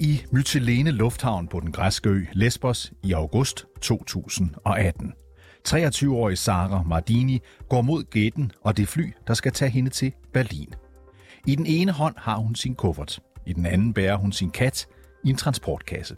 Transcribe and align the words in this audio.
i 0.00 0.22
Mytilene 0.30 0.90
Lufthavn 0.90 1.48
på 1.48 1.60
den 1.60 1.72
græske 1.72 2.08
ø 2.08 2.24
Lesbos 2.32 2.92
i 3.02 3.12
august 3.12 3.66
2018. 3.80 5.12
23-årige 5.68 6.36
Sara 6.36 6.82
Mardini 6.82 7.40
går 7.68 7.82
mod 7.82 8.04
gætten 8.04 8.52
og 8.64 8.76
det 8.76 8.88
fly, 8.88 9.12
der 9.26 9.34
skal 9.34 9.52
tage 9.52 9.70
hende 9.70 9.90
til 9.90 10.12
Berlin. 10.32 10.74
I 11.46 11.56
den 11.56 11.66
ene 11.66 11.92
hånd 11.92 12.14
har 12.18 12.36
hun 12.36 12.54
sin 12.54 12.74
kuffert. 12.74 13.20
I 13.46 13.52
den 13.52 13.66
anden 13.66 13.94
bærer 13.94 14.16
hun 14.16 14.32
sin 14.32 14.50
kat 14.50 14.86
i 15.24 15.30
en 15.30 15.36
transportkasse. 15.36 16.16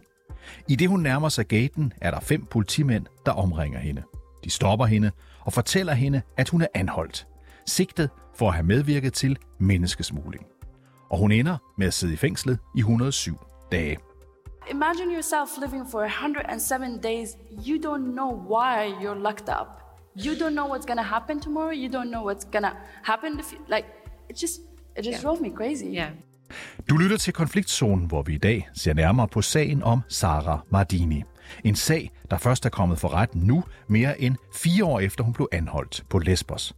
I 0.68 0.76
det 0.76 0.88
hun 0.88 1.00
nærmer 1.00 1.28
sig 1.28 1.46
gaten, 1.46 1.92
er 2.00 2.10
der 2.10 2.20
fem 2.20 2.46
politimænd, 2.50 3.06
der 3.26 3.32
omringer 3.32 3.78
hende. 3.78 4.02
De 4.44 4.50
stopper 4.50 4.86
hende 4.86 5.10
og 5.40 5.52
fortæller 5.52 5.94
hende, 5.94 6.22
at 6.36 6.48
hun 6.48 6.62
er 6.62 6.68
anholdt. 6.74 7.26
Sigtet 7.66 8.10
for 8.38 8.48
at 8.48 8.54
have 8.54 8.66
medvirket 8.66 9.12
til 9.12 9.36
menneskesmugling. 9.60 10.44
Og 11.10 11.18
hun 11.18 11.32
ender 11.32 11.56
med 11.78 11.86
at 11.86 11.94
sidde 11.94 12.12
i 12.12 12.16
fængslet 12.16 12.58
i 12.76 12.78
107 12.78 13.51
dage. 13.72 13.98
Imagine 14.70 15.08
yourself 15.10 15.48
living 15.64 15.84
for 15.92 16.00
107 16.00 17.00
days. 17.00 17.36
You 17.66 17.76
don't 17.78 18.06
know 18.18 18.30
why 18.52 18.94
you're 19.02 19.20
locked 19.28 19.48
up. 19.48 19.68
You 20.24 20.32
don't 20.34 20.54
know 20.54 20.68
what's 20.72 20.86
gonna 20.86 21.08
happen 21.16 21.40
tomorrow. 21.40 21.74
You 21.82 21.88
don't 21.88 22.10
know 22.10 22.22
what's 22.28 22.44
gonna 22.52 22.72
happen. 23.02 23.40
If 23.40 23.52
you, 23.52 23.58
like, 23.68 23.86
it 24.28 24.36
just, 24.36 24.60
it 24.96 25.02
just 25.04 25.16
yeah. 25.16 25.22
drove 25.22 25.40
me 25.40 25.50
crazy. 25.50 25.86
Yeah. 25.86 26.10
Du 26.88 26.96
lytter 26.96 27.16
til 27.16 27.32
Konfliktzonen, 27.32 28.06
hvor 28.06 28.22
vi 28.22 28.34
i 28.34 28.38
dag 28.38 28.68
ser 28.74 28.94
nærmere 28.94 29.28
på 29.28 29.42
sagen 29.42 29.82
om 29.82 30.00
Sara 30.08 30.60
Mardini. 30.70 31.22
En 31.64 31.74
sag, 31.74 32.10
der 32.30 32.38
først 32.38 32.66
er 32.66 32.70
kommet 32.70 32.98
for 32.98 33.08
ret 33.14 33.34
nu, 33.34 33.64
mere 33.88 34.20
end 34.20 34.36
fire 34.54 34.84
år 34.84 35.00
efter 35.00 35.24
hun 35.24 35.32
blev 35.32 35.48
anholdt 35.52 36.04
på 36.10 36.18
Lesbos. 36.18 36.74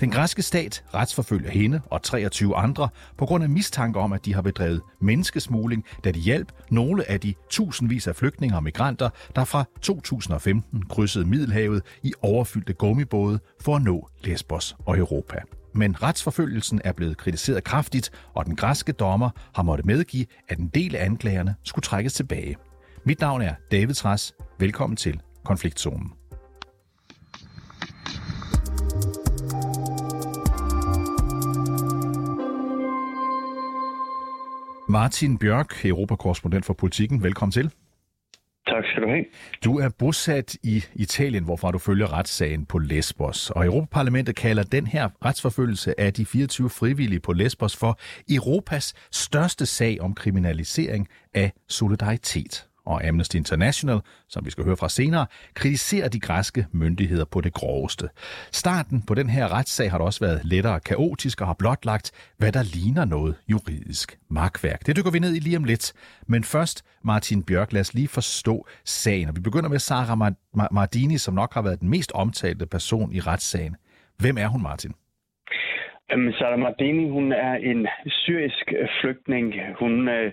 Den 0.00 0.10
græske 0.10 0.42
stat 0.42 0.84
retsforfølger 0.94 1.50
hende 1.50 1.80
og 1.90 2.02
23 2.02 2.56
andre 2.56 2.88
på 3.16 3.26
grund 3.26 3.44
af 3.44 3.50
mistanke 3.50 3.98
om, 3.98 4.12
at 4.12 4.24
de 4.24 4.34
har 4.34 4.42
bedrevet 4.42 4.80
menneskesmugling, 5.00 5.84
da 6.04 6.10
de 6.10 6.20
hjalp 6.20 6.52
nogle 6.70 7.10
af 7.10 7.20
de 7.20 7.34
tusindvis 7.50 8.06
af 8.06 8.16
flygtninge 8.16 8.56
og 8.56 8.62
migranter, 8.62 9.10
der 9.36 9.44
fra 9.44 9.64
2015 9.82 10.82
krydsede 10.82 11.24
Middelhavet 11.24 11.82
i 12.02 12.12
overfyldte 12.22 12.72
gummibåde 12.72 13.38
for 13.60 13.76
at 13.76 13.82
nå 13.82 14.08
Lesbos 14.24 14.76
og 14.86 14.98
Europa. 14.98 15.38
Men 15.74 16.02
retsforfølgelsen 16.02 16.80
er 16.84 16.92
blevet 16.92 17.16
kritiseret 17.16 17.64
kraftigt, 17.64 18.10
og 18.34 18.46
den 18.46 18.56
græske 18.56 18.92
dommer 18.92 19.30
har 19.54 19.62
måttet 19.62 19.86
medgive, 19.86 20.26
at 20.48 20.58
en 20.58 20.68
del 20.68 20.96
af 20.96 21.04
anklagerne 21.04 21.54
skulle 21.64 21.82
trækkes 21.82 22.12
tilbage. 22.12 22.56
Mit 23.04 23.20
navn 23.20 23.42
er 23.42 23.54
David 23.70 23.94
Træs. 23.94 24.34
Velkommen 24.58 24.96
til 24.96 25.20
Konfliktzonen. 25.44 26.12
Martin 34.88 35.38
Bjørk, 35.38 35.84
Europakorrespondent 35.84 36.64
for 36.64 36.74
Politikken. 36.74 37.22
Velkommen 37.22 37.52
til. 37.52 37.70
Tak 38.66 38.84
skal 38.84 39.02
du 39.02 39.08
have. 39.08 39.24
Du 39.64 39.78
er 39.78 39.88
bosat 39.98 40.56
i 40.62 40.84
Italien, 40.94 41.44
hvorfra 41.44 41.70
du 41.70 41.78
følger 41.78 42.12
retssagen 42.12 42.66
på 42.66 42.78
Lesbos. 42.78 43.50
Og 43.50 43.66
Europaparlamentet 43.66 44.36
kalder 44.36 44.62
den 44.62 44.86
her 44.86 45.08
retsforfølgelse 45.24 46.00
af 46.00 46.12
de 46.12 46.26
24 46.26 46.70
frivillige 46.70 47.20
på 47.20 47.32
Lesbos 47.32 47.76
for 47.76 47.98
Europas 48.30 48.94
største 49.12 49.66
sag 49.66 50.00
om 50.00 50.14
kriminalisering 50.14 51.08
af 51.34 51.52
solidaritet 51.68 52.68
og 52.88 53.06
Amnesty 53.08 53.36
International, 53.36 53.98
som 54.28 54.44
vi 54.46 54.50
skal 54.50 54.64
høre 54.64 54.76
fra 54.76 54.88
senere, 54.88 55.26
kritiserer 55.54 56.08
de 56.08 56.20
græske 56.20 56.66
myndigheder 56.72 57.24
på 57.24 57.40
det 57.40 57.52
groveste. 57.52 58.08
Starten 58.52 59.02
på 59.08 59.14
den 59.14 59.28
her 59.30 59.52
retssag 59.56 59.90
har 59.90 59.98
også 59.98 60.20
været 60.26 60.40
lettere 60.44 60.80
kaotisk 60.80 61.40
og 61.40 61.46
har 61.46 61.56
blotlagt, 61.58 62.34
hvad 62.38 62.52
der 62.52 62.62
ligner 62.76 63.04
noget 63.04 63.34
juridisk 63.52 64.18
magtværk. 64.30 64.86
Det 64.86 64.96
dykker 64.96 65.10
vi 65.10 65.18
ned 65.18 65.36
i 65.36 65.38
lige 65.38 65.56
om 65.56 65.64
lidt. 65.64 65.92
Men 66.26 66.44
først, 66.44 66.84
Martin 67.04 67.42
Bjørk, 67.42 67.72
lad 67.72 67.80
os 67.80 67.94
lige 67.94 68.08
forstå 68.08 68.66
sagen. 68.84 69.28
Og 69.28 69.36
vi 69.36 69.40
begynder 69.40 69.68
med 69.68 69.78
Sara 69.78 70.14
Mardini, 70.72 71.18
som 71.18 71.34
nok 71.34 71.54
har 71.54 71.62
været 71.62 71.80
den 71.80 71.88
mest 71.88 72.12
omtalte 72.14 72.66
person 72.66 73.12
i 73.12 73.20
retssagen. 73.20 73.76
Hvem 74.22 74.38
er 74.38 74.46
hun, 74.46 74.62
Martin? 74.62 74.92
Øhm, 76.12 76.32
Sara 76.32 76.56
Mardini, 76.56 77.08
hun 77.10 77.32
er 77.32 77.54
en 77.54 77.86
syrisk 78.06 78.66
flygtning. 79.00 79.54
Hun 79.80 80.08
øh, 80.08 80.32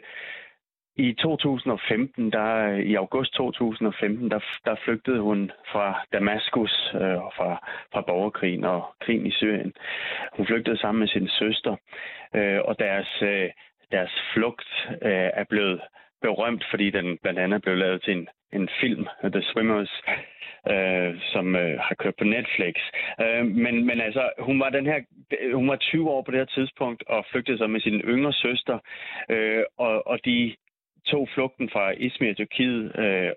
i 0.97 1.13
2015, 1.13 2.31
der, 2.31 2.67
i 2.77 2.95
august 2.95 3.33
2015, 3.33 4.31
der, 4.31 4.39
der 4.65 4.75
flygtede 4.85 5.19
hun 5.21 5.51
fra 5.71 6.05
Damaskus 6.13 6.91
øh, 6.95 7.19
fra, 7.37 7.49
fra 7.93 8.01
borgerkrigen 8.01 8.63
og 8.63 8.95
krigen 9.01 9.25
i 9.25 9.31
Syrien. 9.31 9.73
Hun 10.37 10.45
flygtede 10.45 10.77
sammen 10.77 10.99
med 10.99 11.07
sin 11.07 11.27
søster, 11.27 11.75
øh, 12.35 12.59
og 12.65 12.79
deres, 12.79 13.21
øh, 13.21 13.49
deres 13.91 14.11
flugt 14.33 14.69
øh, 15.01 15.29
er 15.41 15.43
blevet 15.49 15.81
berømt, 16.21 16.65
fordi 16.69 16.89
den 16.89 17.17
blandt 17.17 17.39
andet 17.39 17.61
blev 17.61 17.75
lavet 17.75 18.01
til 18.03 18.13
en, 18.13 18.27
en 18.53 18.69
film, 18.81 19.05
The 19.23 19.41
Swimmers, 19.41 20.01
øh, 20.71 21.11
som 21.33 21.55
øh, 21.55 21.79
har 21.79 21.95
kørt 21.95 22.15
på 22.17 22.23
Netflix. 22.23 22.75
Øh, 23.21 23.45
men, 23.45 23.85
men 23.85 24.01
altså, 24.01 24.23
hun 24.39 24.59
var 24.59 24.69
den 24.69 24.85
her, 24.85 24.99
hun 25.53 25.67
var 25.69 25.75
20 25.75 26.09
år 26.09 26.21
på 26.21 26.31
det 26.31 26.39
her 26.39 26.53
tidspunkt 26.57 27.03
og 27.07 27.25
flygtede 27.31 27.57
sig 27.57 27.69
med 27.69 27.81
sin 27.81 27.99
yngre 28.01 28.33
søster, 28.33 28.77
øh, 29.29 29.63
og, 29.77 30.07
og 30.07 30.19
de 30.25 30.55
tog 31.05 31.29
flugten 31.33 31.69
fra 31.69 31.91
Izmir, 31.91 32.33
Tyrkiet, 32.33 32.99
øh, 32.99 33.31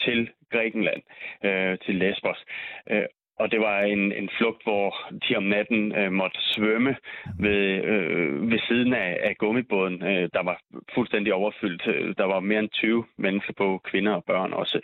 til 0.00 0.30
Grækenland, 0.52 1.02
øh, 1.44 1.78
til 1.78 1.94
Lesbos. 1.94 2.44
Øh, 2.90 3.06
og 3.38 3.50
det 3.52 3.60
var 3.60 3.80
en, 3.80 4.12
en 4.12 4.30
flugt, 4.38 4.62
hvor 4.62 5.10
de 5.28 5.36
om 5.36 5.42
natten 5.42 5.94
øh, 5.96 6.12
måtte 6.12 6.38
svømme 6.40 6.96
ved, 7.38 7.84
øh, 7.84 8.50
ved 8.50 8.58
siden 8.68 8.92
af, 8.94 9.18
af 9.22 9.36
gummibåden, 9.36 10.02
øh, 10.02 10.28
der 10.34 10.42
var 10.42 10.60
fuldstændig 10.94 11.34
overfyldt. 11.34 11.86
Øh, 11.86 12.14
der 12.18 12.24
var 12.24 12.40
mere 12.40 12.58
end 12.58 12.68
20 12.68 13.04
mennesker 13.18 13.52
på, 13.52 13.80
kvinder 13.84 14.12
og 14.12 14.24
børn 14.24 14.52
også 14.52 14.80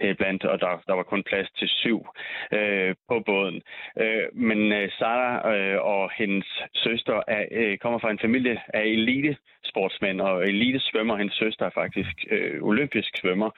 øh, 0.00 0.16
blandt, 0.16 0.44
og 0.44 0.60
der, 0.60 0.82
der 0.86 0.94
var 0.94 1.02
kun 1.02 1.22
plads 1.22 1.50
til 1.50 1.68
syv 1.68 2.06
øh, 2.52 2.94
på 3.08 3.20
båden. 3.26 3.62
Øh, 4.00 4.26
men 4.32 4.72
øh, 4.72 4.90
Sara 4.90 5.54
øh, 5.54 5.80
og 5.82 6.10
hendes 6.16 6.62
søster 6.74 7.22
er, 7.28 7.44
øh, 7.52 7.78
kommer 7.78 7.98
fra 7.98 8.10
en 8.10 8.18
familie 8.18 8.62
af 8.74 8.84
elite 8.84 9.36
sportsmænd 9.64 10.20
og 10.20 10.48
elite 10.48 10.80
svømmer. 10.80 11.16
Hendes 11.16 11.34
søster 11.34 11.66
er 11.66 11.70
faktisk 11.70 12.24
øh, 12.30 12.62
olympisk 12.62 13.16
svømmer. 13.20 13.50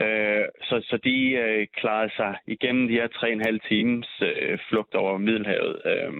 Øh, 0.00 0.44
så, 0.62 0.76
så 0.88 0.96
de 1.04 1.30
øh, 1.30 1.66
klarede 1.76 2.12
sig 2.16 2.36
igennem 2.46 2.88
de 2.88 2.94
her 2.94 3.06
tre 3.06 3.28
og 3.28 3.32
en 3.32 3.44
halv 3.44 3.60
time 3.60 3.88
times 3.88 4.08
øh, 4.22 4.58
flugt 4.68 4.94
over 4.94 5.18
Middelhavet, 5.18 5.76
øh, 5.92 6.12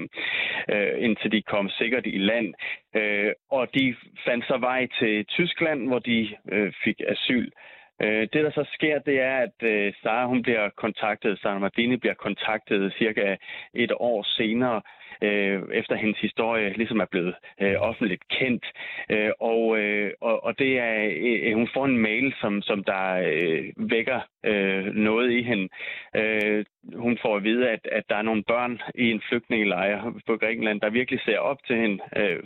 øh, 0.75 1.05
indtil 1.05 1.33
de 1.33 1.43
kom 1.43 1.69
sikkert 1.69 2.07
i 2.07 2.19
land. 2.19 2.55
Øh, 2.95 3.33
og 3.51 3.69
de 3.75 3.97
fandt 4.27 4.45
så 4.47 4.57
vej 4.57 4.89
til 4.99 5.25
Tyskland, 5.25 5.89
hvor 5.89 5.99
de 5.99 6.29
øh, 6.53 6.73
fik 6.85 7.01
asyl. 7.09 7.51
Øh, 8.03 8.21
det, 8.33 8.45
der 8.45 8.51
så 8.51 8.65
sker, 8.75 8.99
det 8.99 9.21
er, 9.21 9.37
at 9.37 9.63
øh, 9.63 9.93
Sara 10.03 10.27
hun 10.27 10.43
bliver 10.43 10.69
kontaktet, 10.77 11.39
Sara 11.39 11.59
Mardini 11.59 11.97
bliver 11.97 12.15
kontaktet 12.15 12.93
cirka 12.99 13.37
et 13.75 13.93
år 13.97 14.23
senere 14.23 14.81
øh, 15.23 15.63
efter 15.73 15.95
hendes 15.97 16.19
historie 16.19 16.73
ligesom 16.73 17.01
er 17.01 17.07
blevet 17.11 17.35
øh, 17.61 17.77
offentligt 17.79 18.29
kendt. 18.29 18.67
Øh, 19.11 19.31
og, 19.41 19.79
øh, 19.79 20.13
og, 20.21 20.45
og 20.45 20.59
det 20.59 20.79
er, 20.79 21.11
øh, 21.17 21.55
hun 21.55 21.69
får 21.75 21.85
en 21.85 21.99
mail, 21.99 22.35
som, 22.41 22.63
som 22.63 22.85
der 22.85 23.15
øh, 23.15 23.65
vækker 23.77 24.21
øh, 24.45 24.85
noget 24.95 25.31
i 25.31 25.43
hende. 25.43 25.69
Øh, 26.17 26.65
hun 26.95 27.19
får 27.23 27.37
at 27.37 27.45
vide, 27.45 27.71
at, 27.71 27.89
at 27.93 28.05
der 28.09 28.17
er 28.17 28.23
nogle 28.23 28.43
børn 28.43 28.81
i 28.95 29.11
en 29.11 29.23
flygtningelejr 29.29 30.13
på 30.27 30.37
Grækenland, 30.37 30.81
der 30.81 30.91
virkelig 30.91 31.21
ser 31.21 31.39
op 31.39 31.59
til 31.67 31.77
hende, 31.77 31.99
øh, 32.17 32.43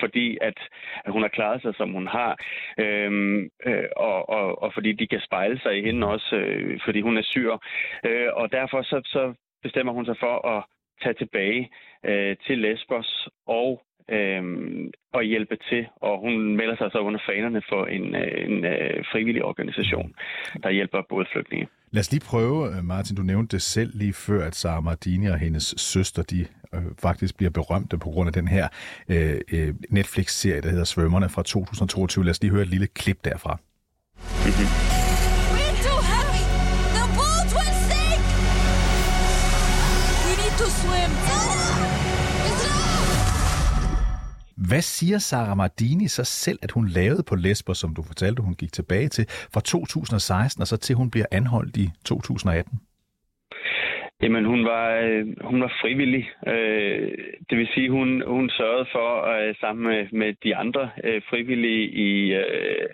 fordi 0.00 0.38
at 0.40 0.58
hun 1.06 1.22
har 1.22 1.28
klaret 1.28 1.62
sig, 1.62 1.74
som 1.74 1.92
hun 1.92 2.06
har, 2.06 2.32
øhm, 2.78 3.50
øh, 3.66 3.88
og, 3.96 4.28
og, 4.28 4.62
og 4.62 4.74
fordi 4.74 4.92
de 4.92 5.06
kan 5.06 5.20
spejle 5.20 5.60
sig 5.60 5.78
i 5.78 5.82
hende 5.82 6.06
også, 6.06 6.36
øh, 6.36 6.80
fordi 6.84 7.00
hun 7.00 7.16
er 7.16 7.22
syr. 7.22 7.52
Øh, 8.06 8.28
og 8.32 8.52
derfor 8.52 8.82
så, 8.82 9.00
så 9.04 9.34
bestemmer 9.62 9.92
hun 9.92 10.04
sig 10.04 10.16
for 10.20 10.46
at 10.56 10.64
tage 11.02 11.14
tilbage 11.14 11.70
øh, 12.04 12.36
til 12.46 12.58
Lesbos 12.58 13.28
og 13.46 13.82
øh, 14.10 14.42
og 15.12 15.22
hjælpe 15.22 15.56
til. 15.56 15.86
Og 15.96 16.20
hun 16.20 16.56
melder 16.56 16.76
sig 16.76 16.90
så 16.92 16.98
under 16.98 17.20
fanerne 17.26 17.62
for 17.68 17.86
en, 17.86 18.14
øh, 18.14 18.44
en, 18.46 18.64
en 18.64 19.04
frivillig 19.12 19.44
organisation, 19.44 20.14
der 20.62 20.70
hjælper 20.70 21.02
både 21.08 21.26
flygtninge. 21.32 21.68
Lad 21.92 22.00
os 22.00 22.10
lige 22.10 22.20
prøve, 22.20 22.76
øh, 22.76 22.84
Martin, 22.84 23.16
du 23.16 23.22
nævnte 23.22 23.56
det 23.56 23.62
selv 23.62 23.90
lige 23.94 24.12
før, 24.12 24.46
at 24.46 24.56
Sara 24.56 24.80
Mardini 24.80 25.26
og 25.26 25.38
hendes 25.38 25.74
søster, 25.76 26.22
de 26.22 26.46
øh, 26.74 26.82
faktisk 26.98 27.36
bliver 27.36 27.50
berømte 27.50 27.98
på 27.98 28.10
grund 28.10 28.26
af 28.28 28.32
den 28.32 28.48
her 28.48 28.68
øh, 29.08 29.40
øh 29.52 29.74
Netflix-serie, 29.90 30.60
der 30.60 30.70
hedder 30.70 30.84
Svømmerne 30.84 31.28
fra 31.28 31.42
2022. 31.42 32.24
Lad 32.24 32.30
os 32.30 32.42
lige 32.42 32.50
høre 32.50 32.62
et 32.62 32.68
lille 32.68 32.86
klip 32.86 33.24
derfra. 33.24 33.58
Mm-hmm. 34.16 35.06
Hvad 44.68 44.82
siger 44.96 45.18
Sara 45.18 45.54
Mardini 45.54 46.08
så 46.08 46.24
selv, 46.24 46.58
at 46.62 46.70
hun 46.70 46.86
lavede 46.88 47.22
på 47.28 47.34
Lesbos, 47.34 47.78
som 47.78 47.94
du 47.94 48.02
fortalte, 48.02 48.42
hun 48.42 48.54
gik 48.54 48.72
tilbage 48.72 49.08
til 49.08 49.24
fra 49.54 49.60
2016 49.60 50.62
og 50.62 50.66
så 50.66 50.76
til 50.76 50.96
hun 50.96 51.10
bliver 51.10 51.26
anholdt 51.32 51.76
i 51.76 51.86
2018? 52.04 52.80
Jamen, 54.22 54.44
hun 54.44 54.64
var, 54.64 54.86
øh, 55.06 55.26
hun 55.44 55.60
var 55.60 55.72
frivillig. 55.80 56.30
Øh, 56.46 57.10
det 57.50 57.58
vil 57.58 57.68
sige, 57.74 57.90
hun, 57.90 58.22
hun 58.26 58.50
sørgede 58.50 58.88
for, 58.92 59.10
øh, 59.34 59.54
sammen 59.60 59.82
med, 59.86 60.06
med 60.12 60.34
de 60.44 60.56
andre 60.56 60.90
øh, 61.04 61.22
frivillige 61.30 61.84
i, 61.90 62.32
øh, 62.34 62.88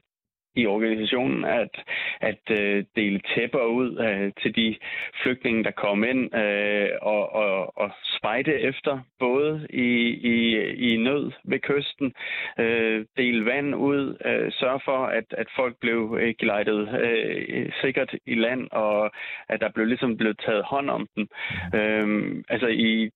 i 0.57 0.67
organisationen 0.67 1.45
at, 1.45 1.85
at 2.21 2.43
øh, 2.51 2.85
dele 2.97 3.21
tæpper 3.35 3.65
ud 3.65 3.99
øh, 3.99 4.33
til 4.43 4.57
de 4.57 4.77
flygtninge, 5.23 5.65
der 5.65 5.71
kom 5.71 6.05
ind, 6.05 6.37
øh, 6.37 6.89
og, 7.03 7.35
og, 7.35 7.79
og 7.79 7.91
spejde 8.19 8.53
efter, 8.61 9.01
både 9.19 9.67
i, 9.71 9.91
i, 10.35 10.59
i 10.93 10.97
nød 10.97 11.33
ved 11.45 11.59
kysten, 11.59 12.15
øh, 12.59 13.05
dele 13.17 13.45
vand 13.45 13.75
ud, 13.75 14.17
øh, 14.25 14.53
sørge 14.53 14.81
for, 14.85 15.07
at, 15.07 15.25
at 15.31 15.47
folk 15.57 15.77
blev 15.81 16.19
øh, 16.21 16.35
gelejtet 16.39 17.01
øh, 17.01 17.73
sikkert 17.81 18.15
i 18.27 18.35
land, 18.35 18.69
og 18.73 19.11
at 19.49 19.61
der 19.61 19.71
blev 19.75 19.87
ligesom 19.87 20.17
blev 20.17 20.35
taget 20.35 20.65
hånd 20.65 20.91
om 20.91 21.09
dem. 21.17 21.29
Øh, 21.75 22.45
altså 22.49 22.67
i 22.67 23.11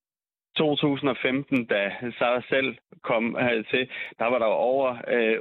2015, 0.60 1.66
da 1.66 1.80
Sara 2.18 2.42
selv 2.48 2.76
kom 3.02 3.36
øh, 3.36 3.64
til, 3.70 3.88
der 4.18 4.26
var 4.32 4.38
der 4.38 4.46
over 4.46 4.88
øh, 5.14 5.36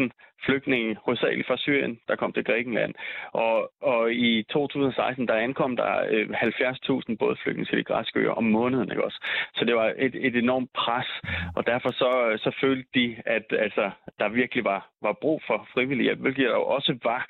800.000 0.00 0.08
flygtninge, 0.46 0.96
hovedsageligt 1.04 1.46
fra 1.48 1.56
Syrien, 1.56 1.98
der 2.08 2.16
kom 2.16 2.32
til 2.32 2.44
Grækenland. 2.44 2.94
Og, 3.32 3.72
og 3.82 4.12
i 4.12 4.42
2016, 4.42 5.28
der 5.28 5.34
ankom 5.34 5.76
der 5.76 5.92
øh, 6.10 6.28
70.000 6.28 7.16
bådflygtninge 7.18 7.68
til 7.70 7.78
de 7.78 7.84
græske 7.84 8.20
øer 8.20 8.30
om 8.30 8.44
måneden. 8.44 8.90
Ikke 8.90 9.04
også? 9.04 9.20
Så 9.54 9.64
det 9.64 9.74
var 9.74 9.92
et, 9.96 10.14
et 10.26 10.36
enormt 10.36 10.70
pres, 10.72 11.10
og 11.56 11.66
derfor 11.66 11.90
så, 11.90 12.28
øh, 12.28 12.38
så 12.38 12.50
følte 12.60 12.88
de, 12.94 13.16
at 13.26 13.46
altså, 13.58 13.90
der 14.18 14.28
virkelig 14.28 14.64
var, 14.64 14.90
var 15.02 15.12
brug 15.20 15.42
for 15.46 15.68
frivillig 15.74 16.04
hjælp, 16.04 16.20
hvilket 16.20 16.44
der 16.48 16.54
jo 16.54 16.64
også 16.64 16.98
var. 17.02 17.26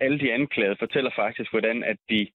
Alle 0.00 0.18
de 0.18 0.32
anklagede 0.32 0.76
fortæller 0.78 1.10
faktisk, 1.16 1.50
hvordan 1.50 1.84
at 1.84 1.96
de 2.10 2.26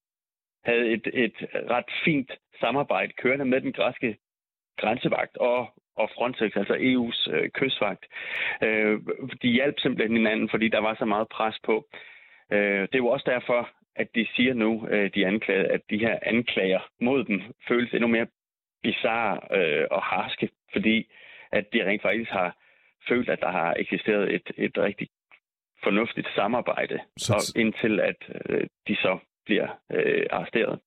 havde 0.65 0.85
et, 0.93 1.07
et 1.13 1.35
ret 1.69 1.89
fint 2.05 2.31
samarbejde 2.59 3.13
kørende 3.13 3.45
med 3.45 3.61
den 3.61 3.73
græske 3.73 4.17
grænsevagt 4.77 5.37
og, 5.37 5.67
og 5.95 6.09
Frontex, 6.15 6.51
altså 6.55 6.73
EU's 6.73 7.31
øh, 7.33 7.49
kystvagt. 7.49 8.05
Øh, 8.63 8.99
de 9.41 9.47
hjalp 9.47 9.79
simpelthen 9.79 10.17
hinanden, 10.17 10.49
fordi 10.49 10.67
der 10.67 10.79
var 10.79 10.95
så 10.95 11.05
meget 11.05 11.27
pres 11.27 11.59
på. 11.63 11.87
Øh, 12.51 12.81
det 12.81 12.95
er 12.95 13.05
jo 13.05 13.07
også 13.07 13.31
derfor, 13.31 13.69
at 13.95 14.07
de 14.15 14.27
siger 14.35 14.53
nu, 14.53 14.87
øh, 14.87 15.11
de 15.15 15.25
anklagede, 15.25 15.67
at 15.67 15.81
de 15.89 15.99
her 15.99 16.19
anklager 16.21 16.79
mod 17.01 17.23
dem 17.23 17.41
føles 17.67 17.93
endnu 17.93 18.07
mere 18.07 18.27
bizarre 18.83 19.39
øh, 19.57 19.87
og 19.91 20.01
harske, 20.03 20.49
fordi 20.71 21.11
at 21.51 21.65
de 21.73 21.85
rent 21.85 22.01
faktisk 22.01 22.31
har 22.31 22.55
følt, 23.07 23.29
at 23.29 23.39
der 23.41 23.51
har 23.51 23.75
eksisteret 23.79 24.35
et, 24.35 24.51
et 24.57 24.77
rigtig 24.77 25.07
fornuftigt 25.83 26.27
samarbejde, 26.35 26.99
så... 27.17 27.33
og 27.33 27.61
indtil 27.61 27.99
at 27.99 28.15
øh, 28.49 28.67
de 28.87 28.95
så 28.95 29.19
bliver 29.49 29.69
øh, 29.95 30.25
arresteret. 30.37 30.79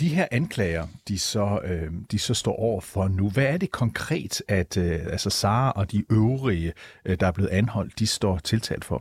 De 0.00 0.08
her 0.16 0.26
anklager, 0.38 0.84
de 1.08 1.18
så, 1.18 1.46
øh, 1.70 1.90
de 2.12 2.18
så 2.18 2.34
står 2.42 2.56
over 2.68 2.80
for 2.92 3.04
nu, 3.18 3.26
hvad 3.34 3.48
er 3.54 3.58
det 3.64 3.70
konkret, 3.82 4.34
at 4.58 4.72
øh, 4.84 5.14
altså 5.14 5.30
Sara 5.30 5.72
og 5.80 5.84
de 5.92 6.00
øvrige, 6.18 6.72
øh, 7.06 7.14
der 7.20 7.26
er 7.26 7.36
blevet 7.38 7.52
anholdt, 7.60 7.98
de 7.98 8.06
står 8.06 8.34
tiltalt 8.50 8.84
for? 8.90 9.00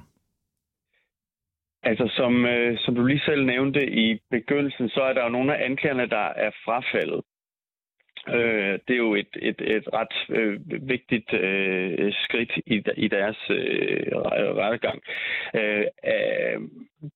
Altså, 1.90 2.06
som, 2.20 2.46
øh, 2.46 2.78
som 2.84 2.96
du 2.96 3.06
lige 3.06 3.26
selv 3.30 3.46
nævnte 3.46 3.82
i 4.04 4.20
begyndelsen, 4.32 4.90
så 4.90 5.02
er 5.02 5.14
der 5.14 5.24
jo 5.24 5.30
nogle 5.30 5.56
af 5.56 5.66
anklagerne, 5.66 6.10
der 6.10 6.28
er 6.46 6.52
frafaldet. 6.66 7.22
Øh, 8.34 8.80
det 8.88 8.94
er 8.94 8.98
jo 8.98 9.16
et, 9.16 9.28
et, 9.42 9.62
et 9.62 9.84
ret 9.94 10.38
øh, 10.38 10.60
vigtigt 10.90 11.34
øh, 11.34 12.14
skridt 12.14 12.52
i, 12.66 12.84
i 12.98 13.08
deres 13.08 13.38
øh, 13.50 14.18
rettegang. 14.62 15.02
Øh, 15.56 15.86
øh, 16.06 16.62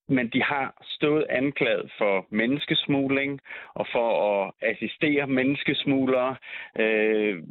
men 0.08 0.30
de 0.30 0.44
har 0.44 0.84
stået 0.84 1.26
anklaget 1.30 1.92
for 1.98 2.26
menneskesmugling 2.30 3.40
og 3.74 3.88
for 3.92 4.10
at 4.32 4.52
assistere 4.62 5.28
menneskesmuglere. 5.28 6.36
Øh, 6.80 7.44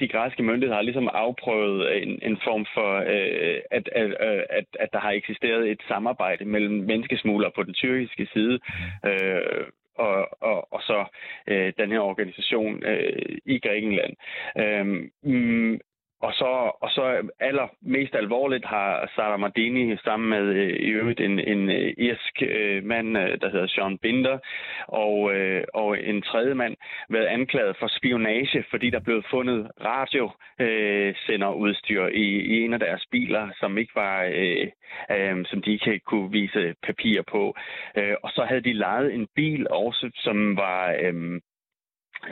de 0.00 0.08
græske 0.08 0.42
myndigheder 0.42 0.74
har 0.74 0.82
ligesom 0.82 1.08
afprøvet 1.12 2.02
en, 2.02 2.18
en 2.22 2.38
form 2.44 2.66
for, 2.74 2.90
øh, 2.96 3.60
at, 3.70 3.88
at, 3.92 4.16
at, 4.50 4.64
at 4.80 4.88
der 4.92 4.98
har 4.98 5.10
eksisteret 5.10 5.70
et 5.70 5.82
samarbejde 5.88 6.44
mellem 6.44 6.74
menneskesmuglere 6.74 7.52
på 7.54 7.62
den 7.62 7.74
tyrkiske 7.74 8.28
side, 8.32 8.58
øh, 9.06 9.66
og, 10.00 10.42
og, 10.50 10.72
og 10.72 10.80
så 10.82 11.04
øh, 11.46 11.72
den 11.78 11.92
her 11.92 12.00
organisation 12.00 12.82
øh, 12.84 13.38
i 13.44 13.58
Grækenland. 13.58 14.14
Øhm, 14.58 15.10
mm, 15.22 15.80
og 16.20 16.34
så, 16.34 16.72
og 16.80 16.90
så 16.90 17.30
allermest 17.40 18.14
alvorligt 18.14 18.64
har 18.64 19.10
Sara 19.14 19.36
Mardini 19.36 19.96
sammen 19.96 20.30
med 20.30 20.54
øh, 20.54 20.68
i 20.68 20.88
øvrigt 20.88 21.20
en, 21.20 21.38
en 21.38 21.70
øh, 21.70 21.94
irsk 21.98 22.42
øh, 22.42 22.84
mand, 22.84 23.18
øh, 23.18 23.40
der 23.40 23.50
hedder 23.50 23.66
Sean 23.66 23.98
Binder, 23.98 24.38
og, 24.86 25.34
øh, 25.34 25.64
og 25.74 26.04
en 26.04 26.22
tredje 26.22 26.54
mand 26.54 26.76
været 27.08 27.26
anklaget 27.26 27.76
for 27.78 27.88
spionage, 27.98 28.64
fordi 28.70 28.90
der 28.90 29.00
blev 29.00 29.22
fundet 29.30 29.70
radiosenderudstyr 29.84 32.04
øh, 32.04 32.12
i, 32.12 32.40
i 32.40 32.64
en 32.64 32.72
af 32.72 32.80
deres 32.80 33.06
biler, 33.10 33.48
som 33.60 33.78
ikke 33.78 33.94
var, 33.94 34.30
øh, 34.34 34.68
øh, 35.10 35.44
som 35.46 35.62
de 35.62 35.72
ikke 35.72 35.98
kunne 35.98 36.30
vise 36.30 36.74
papir 36.82 37.22
på. 37.22 37.56
Øh, 37.96 38.14
og 38.22 38.30
så 38.30 38.44
havde 38.44 38.60
de 38.60 38.72
lejet 38.72 39.14
en 39.14 39.28
bil 39.34 39.66
også, 39.70 40.10
som 40.14 40.56
var 40.56 40.96
øh, 41.02 41.40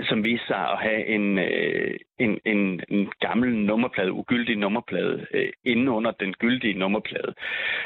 som 0.02 0.24
viste 0.24 0.46
sig 0.46 0.70
at 0.72 0.78
have 0.78 1.06
en, 1.06 1.38
øh, 1.38 1.96
en, 2.18 2.38
en, 2.44 2.80
en 2.88 3.12
gammel 3.20 3.54
nummerplade, 3.54 4.12
ugyldig 4.12 4.56
nummerplade, 4.56 5.26
øh, 5.34 5.52
inde 5.64 5.92
under 5.92 6.10
den 6.10 6.32
gyldige 6.32 6.78
nummerplade. 6.78 7.34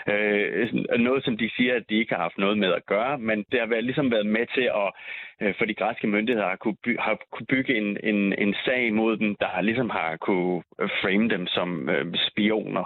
Øh, 0.09 0.69
noget, 0.99 1.25
som 1.25 1.37
de 1.37 1.51
siger, 1.57 1.75
at 1.75 1.85
de 1.91 1.99
ikke 1.99 2.15
har 2.15 2.23
haft 2.23 2.39
noget 2.39 2.59
med 2.59 2.73
at 2.73 2.87
gøre, 2.87 3.19
men 3.19 3.45
det 3.53 3.61
har 3.61 3.67
været, 3.67 3.85
ligesom 3.85 4.11
været 4.11 4.27
med 4.27 4.47
til 4.55 4.71
at, 4.83 4.93
øh, 5.41 5.55
for 5.59 5.65
de 5.65 5.75
græske 5.75 6.07
myndigheder, 6.07 6.49
har 6.49 6.57
kunne, 6.57 6.77
by, 6.85 6.99
har 6.99 7.19
kunne 7.33 7.47
bygge 7.47 7.77
en, 7.77 7.97
en, 8.03 8.35
en 8.39 8.55
sag 8.65 8.93
mod 8.95 9.17
dem, 9.17 9.35
der 9.35 9.61
ligesom 9.61 9.91
har 9.91 10.17
kunne 10.17 10.63
frame 11.03 11.29
dem 11.29 11.47
som 11.47 11.89
øh, 11.89 12.15
spioner. 12.29 12.85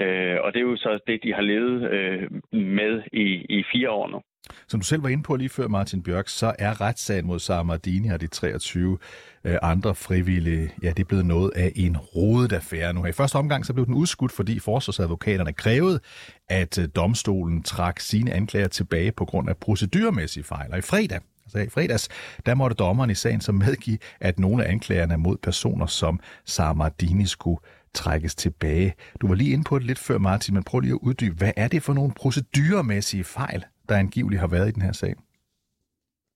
Øh, 0.00 0.36
og 0.42 0.52
det 0.52 0.60
er 0.60 0.70
jo 0.70 0.76
så 0.76 0.98
det, 1.06 1.22
de 1.22 1.34
har 1.34 1.42
levet 1.42 1.90
øh, 1.90 2.30
med 2.52 3.02
i, 3.12 3.46
i 3.58 3.64
fire 3.72 3.90
år 3.90 4.08
nu. 4.08 4.22
Som 4.68 4.80
du 4.80 4.86
selv 4.86 5.02
var 5.02 5.08
inde 5.08 5.22
på 5.22 5.36
lige 5.36 5.48
før, 5.48 5.68
Martin 5.68 6.02
Bjørk, 6.02 6.28
så 6.28 6.54
er 6.58 6.80
retssagen 6.80 7.26
mod 7.26 7.38
Samardini 7.38 8.08
og 8.08 8.20
de 8.20 8.26
23 8.26 8.98
øh, 9.44 9.58
andre 9.62 9.94
frivillige, 9.94 10.72
ja, 10.82 10.88
det 10.88 10.98
er 10.98 11.04
blevet 11.04 11.26
noget 11.26 11.50
af 11.56 11.72
en 11.76 11.96
rodet 11.96 12.52
affære 12.52 12.94
nu 12.94 13.02
her. 13.02 13.08
I 13.08 13.12
første 13.12 13.36
omgang 13.36 13.66
så 13.66 13.72
blev 13.72 13.86
den 13.86 13.94
udskudt, 13.94 14.32
fordi 14.32 14.58
forsvarsadvokaterne 14.58 15.52
krævede, 15.52 16.00
at 16.48 16.78
øh, 16.78 16.88
domstolen 16.96 17.62
trak 17.62 18.00
sine 18.00 18.32
anklager 18.32 18.68
tilbage 18.68 19.12
på 19.12 19.24
grund 19.24 19.48
af 19.48 19.56
procedurmæssige 19.56 20.44
fejl. 20.44 20.72
Og 20.72 20.78
i 20.78 20.82
fredag, 20.82 21.20
altså 21.44 21.58
i 21.58 21.68
fredags, 21.68 22.08
der 22.46 22.54
måtte 22.54 22.74
dommeren 22.74 23.10
i 23.10 23.14
sagen 23.14 23.40
så 23.40 23.52
medgive, 23.52 23.98
at 24.20 24.38
nogle 24.38 24.64
af 24.64 24.70
anklagerne 24.70 25.16
mod 25.16 25.36
personer 25.36 25.86
som 25.86 26.20
Samardini 26.44 27.26
skulle 27.26 27.60
trækkes 27.94 28.34
tilbage. 28.34 28.94
Du 29.20 29.28
var 29.28 29.34
lige 29.34 29.50
inde 29.50 29.64
på 29.64 29.78
det 29.78 29.86
lidt 29.86 29.98
før, 29.98 30.18
Martin, 30.18 30.54
men 30.54 30.64
prøv 30.64 30.80
lige 30.80 30.92
at 30.92 30.98
uddybe, 31.02 31.36
hvad 31.36 31.52
er 31.56 31.68
det 31.68 31.82
for 31.82 31.92
nogle 31.92 32.12
procedurmæssige 32.12 33.24
fejl, 33.24 33.64
der 33.88 33.96
angiveligt 33.96 34.40
har 34.40 34.48
været 34.48 34.68
i 34.68 34.72
den 34.72 34.82
her 34.82 34.92
sag? 34.92 35.14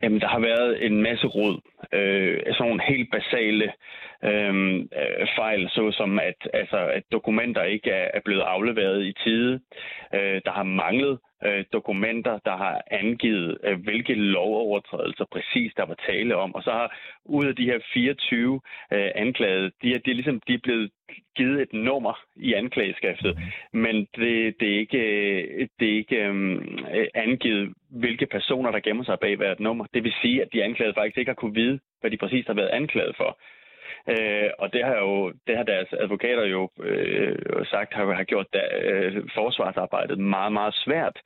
Jamen, 0.03 0.21
der 0.21 0.29
har 0.29 0.41
været 0.41 0.87
en 0.87 1.03
masse 1.03 1.27
råd. 1.27 1.61
Øh, 1.93 2.39
sådan 2.53 2.67
nogle 2.67 2.83
helt 2.89 3.11
basale 3.13 3.73
øh, 4.25 4.87
fejl, 5.39 5.71
såsom 5.71 6.19
at, 6.19 6.39
altså, 6.55 6.79
at 6.97 7.03
dokumenter 7.13 7.63
ikke 7.63 7.91
er, 7.91 8.09
er 8.15 8.21
blevet 8.25 8.43
afleveret 8.43 9.05
i 9.05 9.13
tide. 9.25 9.61
Øh, 10.15 10.41
der 10.45 10.51
har 10.51 10.63
manglet 10.63 11.19
øh, 11.47 11.65
dokumenter, 11.73 12.39
der 12.45 12.57
har 12.57 12.83
angivet, 12.91 13.59
øh, 13.65 13.83
hvilke 13.83 14.15
lovovertrædelser 14.15 15.25
præcis 15.33 15.73
der 15.77 15.85
var 15.87 15.97
tale 16.09 16.37
om. 16.37 16.55
Og 16.55 16.63
så 16.63 16.71
har 16.71 16.97
ud 17.25 17.47
af 17.47 17.57
de 17.57 17.65
her 17.65 17.79
24 17.95 18.61
øh, 18.93 19.11
anklagede, 19.15 19.71
de 19.83 19.95
er, 19.95 19.99
de, 19.99 20.11
er 20.11 20.15
ligesom, 20.15 20.41
de 20.49 20.55
er 20.55 20.59
blevet 20.63 20.91
givet 21.37 21.63
et 21.63 21.73
nummer 21.73 22.15
i 22.37 22.53
anklageskriftet, 22.53 23.39
men 23.73 23.97
det, 24.17 24.61
det 24.61 24.75
er 24.75 24.79
ikke, 24.79 24.99
øh, 24.99 25.69
det 25.81 25.89
er 25.93 25.97
ikke 25.97 26.17
øhm, 26.17 26.79
øh, 26.95 27.07
angivet, 27.15 27.75
hvilke 27.91 28.27
personer, 28.27 28.71
der 28.71 28.81
gemmer 28.81 29.05
sig 29.05 29.19
bag 29.21 29.37
hvert 29.37 29.61
nummer. 29.61 29.87
Det 29.95 30.05
vil 30.05 30.15
sige, 30.23 30.43
at 30.43 30.49
de 30.53 30.65
anklagede 30.65 30.95
faktisk 30.95 31.19
ikke 31.19 31.29
har 31.29 31.35
kunne 31.43 31.55
vide, 31.55 31.79
hvad 32.01 32.11
de 32.11 32.17
præcis 32.17 32.47
har 32.47 32.55
været 32.55 32.69
anklaget 32.69 33.17
for. 33.17 33.39
Øh, 34.09 34.51
og 34.59 34.73
det 34.73 34.85
har 34.85 34.97
jo 34.97 35.33
det 35.47 35.57
har 35.57 35.63
deres 35.63 35.93
advokater 35.93 36.47
jo 36.47 36.71
øh, 36.83 37.67
sagt 37.67 37.95
har, 37.95 38.13
har 38.13 38.25
gjort 38.25 38.47
der, 38.53 38.69
øh, 38.83 39.29
forsvarsarbejdet 39.35 40.19
meget, 40.19 40.53
meget 40.53 40.75
svært. 40.75 41.19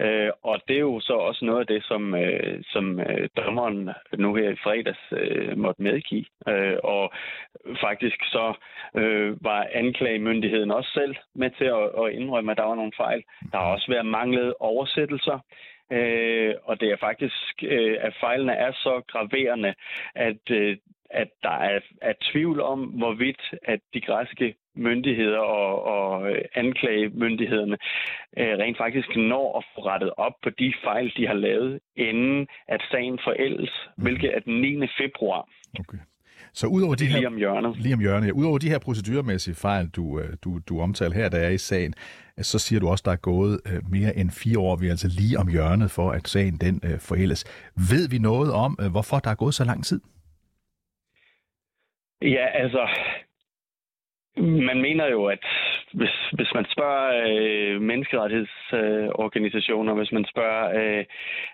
Øh, 0.00 0.30
og 0.42 0.60
det 0.68 0.76
er 0.76 0.80
jo 0.80 1.00
så 1.00 1.12
også 1.12 1.44
noget 1.44 1.60
af 1.60 1.66
det, 1.66 1.84
som, 1.84 2.14
øh, 2.14 2.64
som 2.64 3.00
øh, 3.00 3.28
dommeren 3.36 3.90
nu 4.18 4.34
her 4.34 4.50
i 4.50 4.56
fredags 4.56 5.04
øh, 5.12 5.58
måtte 5.58 5.82
medgive. 5.82 6.24
Øh, 6.48 6.76
og 6.84 7.12
faktisk 7.80 8.24
så 8.24 8.54
øh, 8.96 9.44
var 9.44 9.66
anklagemyndigheden 9.72 10.70
også 10.70 10.90
selv 10.90 11.16
med 11.34 11.50
til 11.50 11.64
at, 11.64 12.04
at 12.04 12.12
indrømme, 12.12 12.50
at 12.50 12.58
der 12.58 12.64
var 12.64 12.74
nogle 12.74 12.92
fejl. 12.96 13.22
Der 13.52 13.58
har 13.58 13.72
også 13.72 13.86
været 13.88 14.06
manglet 14.06 14.54
oversættelser. 14.60 15.38
Øh, 15.92 16.54
og 16.64 16.80
det 16.80 16.88
er 16.90 16.96
faktisk, 16.96 17.52
øh, 17.62 17.96
at 18.00 18.14
fejlene 18.20 18.52
er 18.52 18.72
så 18.72 19.02
graverende, 19.08 19.74
at 20.14 20.50
øh, 20.50 20.76
at 21.10 21.28
der 21.42 21.56
er, 21.72 21.80
er 22.02 22.12
tvivl 22.32 22.60
om, 22.60 22.80
hvorvidt 22.80 23.54
at 23.62 23.80
de 23.94 24.00
græske 24.00 24.54
myndigheder 24.76 25.38
og, 25.38 25.82
og 25.82 26.30
øh, 26.30 26.42
anklagemyndighederne 26.54 27.76
øh, 28.38 28.58
rent 28.58 28.78
faktisk 28.78 29.08
når 29.16 29.58
at 29.58 29.64
få 29.74 29.80
rettet 29.86 30.10
op 30.16 30.32
på 30.42 30.50
de 30.50 30.74
fejl, 30.84 31.12
de 31.16 31.26
har 31.26 31.34
lavet, 31.34 31.80
inden 31.96 32.46
at 32.68 32.82
sagen 32.90 33.18
forældes, 33.24 33.70
mm. 33.96 34.02
hvilket 34.02 34.36
er 34.36 34.40
den 34.40 34.60
9. 34.60 34.86
februar. 34.98 35.48
Okay. 35.80 35.98
Så 36.52 36.66
udover 36.66 36.94
de 36.94 37.06
her, 37.06 37.16
lige 37.16 37.26
om 37.26 37.36
hjørnet. 37.36 37.76
Lige 37.76 37.94
om 37.94 38.00
hjørnet, 38.00 38.26
ja. 38.26 38.32
Udover 38.32 38.58
de 38.58 38.68
her 38.68 38.78
procedurmæssige 38.78 39.54
fejl, 39.54 39.88
du, 39.88 40.20
øh, 40.20 40.36
du, 40.44 40.58
du 40.68 40.80
omtaler 40.80 41.14
her, 41.14 41.28
der 41.28 41.38
er 41.38 41.48
i 41.48 41.58
sagen, 41.58 41.94
så 42.38 42.58
siger 42.58 42.80
du 42.80 42.88
også, 42.88 43.02
der 43.04 43.12
er 43.12 43.16
gået 43.16 43.60
øh, 43.66 43.90
mere 43.90 44.16
end 44.16 44.30
fire 44.30 44.58
år. 44.58 44.76
Vi 44.76 44.86
er 44.86 44.90
altså 44.90 45.08
lige 45.08 45.38
om 45.38 45.48
hjørnet 45.48 45.90
for, 45.90 46.10
at 46.10 46.28
sagen 46.28 46.56
den 46.56 46.82
forældes. 46.98 47.44
Ved 47.90 48.08
vi 48.08 48.18
noget 48.18 48.52
om, 48.52 48.78
hvorfor 48.90 49.18
der 49.18 49.30
er 49.30 49.34
gået 49.34 49.54
så 49.54 49.64
lang 49.64 49.84
tid? 49.84 50.00
Ja, 52.22 52.46
altså, 52.46 52.88
man 54.36 54.80
mener 54.80 55.06
jo, 55.06 55.26
at 55.26 55.44
hvis, 55.92 56.30
hvis 56.32 56.54
man 56.54 56.66
spørger 56.70 57.26
øh, 57.26 57.80
menneskerettighedsorganisationer, 57.80 59.92
øh, 59.92 59.98
hvis 59.98 60.12
man 60.12 60.24
spørger 60.24 60.80
øh, 60.80 61.04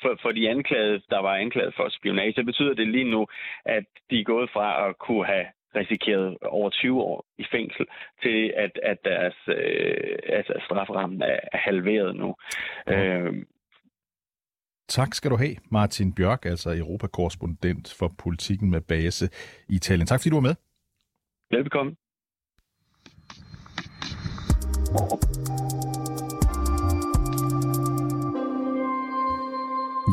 for, 0.02 0.18
for 0.22 0.32
de 0.32 0.50
anklagede, 0.50 1.00
der 1.10 1.20
var 1.20 1.34
anklaget 1.34 1.74
for 1.76 1.88
spionage, 1.88 2.32
det 2.32 2.46
betyder 2.46 2.74
det 2.74 2.88
lige 2.88 3.10
nu, 3.10 3.26
at 3.64 3.84
de 4.10 4.20
er 4.20 4.24
gået 4.24 4.50
fra 4.50 4.88
at 4.88 4.98
kunne 4.98 5.26
have 5.26 5.46
risikeret 5.76 6.36
over 6.42 6.70
20 6.70 7.02
år 7.02 7.24
i 7.38 7.44
fængsel, 7.50 7.86
til 8.22 8.52
at, 8.56 8.78
at 8.82 8.98
deres 9.04 9.36
øh, 9.48 10.18
altså 10.28 10.52
straframmen 10.64 11.22
er, 11.22 11.38
er 11.52 11.58
halveret 11.58 12.16
nu. 12.16 12.34
Ja. 12.86 13.18
Øh, 13.18 13.34
Tak 14.88 15.14
skal 15.14 15.30
du 15.30 15.36
have, 15.36 15.56
Martin 15.70 16.12
Bjørk, 16.12 16.44
altså 16.44 16.76
Europakorrespondent 16.76 17.94
for 17.98 18.12
politikken 18.18 18.70
med 18.70 18.80
base 18.80 19.28
i 19.68 19.74
Italien. 19.74 20.06
Tak 20.06 20.20
fordi 20.20 20.30
du 20.30 20.36
var 20.36 20.40
med. 20.40 20.54
Velbekomme. 21.50 21.96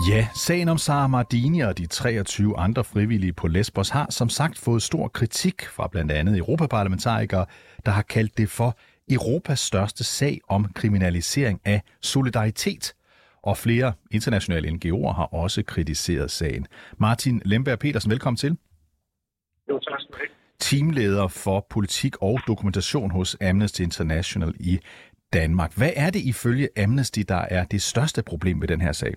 Ja, 0.10 0.27
sagen 0.36 0.70
om 0.70 0.77
Sara 0.77 1.08
Mardini 1.08 1.60
og 1.60 1.77
de 1.77 1.88
23 1.88 2.58
andre 2.58 2.84
frivillige 2.84 3.34
på 3.34 3.48
Lesbos 3.48 3.89
har 3.89 4.08
som 4.10 4.30
sagt 4.30 4.58
fået 4.58 4.82
stor 4.82 5.08
kritik 5.08 5.65
fra 5.65 5.88
blandt 5.88 6.12
andet 6.12 6.38
europaparlamentarikere, 6.38 7.46
der 7.86 7.92
har 7.92 8.01
kaldt 8.01 8.38
det 8.38 8.50
for 8.50 8.77
Europas 9.12 9.60
største 9.60 10.04
sag 10.04 10.39
om 10.50 10.65
kriminalisering 10.74 11.62
af 11.65 11.82
solidaritet– 12.01 12.94
og 13.46 13.58
flere 13.58 13.94
internationale 14.12 14.68
NGO'er 14.70 15.12
har 15.12 15.25
også 15.25 15.63
kritiseret 15.63 16.32
sagen. 16.32 16.68
Martin 16.98 17.42
Lemberg 17.46 17.80
Petersen, 17.80 18.12
velkommen 18.12 18.38
til. 18.38 18.58
Jo, 19.70 19.80
tak 19.80 20.01
skal 20.01 20.13
du 20.13 20.18
have. 20.18 20.45
Teamleder 20.60 21.28
for 21.28 21.66
politik 21.70 22.14
og 22.22 22.40
dokumentation 22.48 23.12
hos 23.12 23.38
Amnesty 23.42 23.82
International 23.82 24.54
i 24.60 24.80
Danmark. 25.34 25.72
Hvad 25.78 25.94
er 25.96 26.10
det 26.10 26.22
ifølge 26.34 26.68
Amnesty, 26.84 27.20
der 27.28 27.42
er 27.58 27.64
det 27.64 27.82
største 27.82 28.24
problem 28.24 28.62
ved 28.62 28.68
den 28.68 28.82
her 28.82 28.92
sag? 28.92 29.14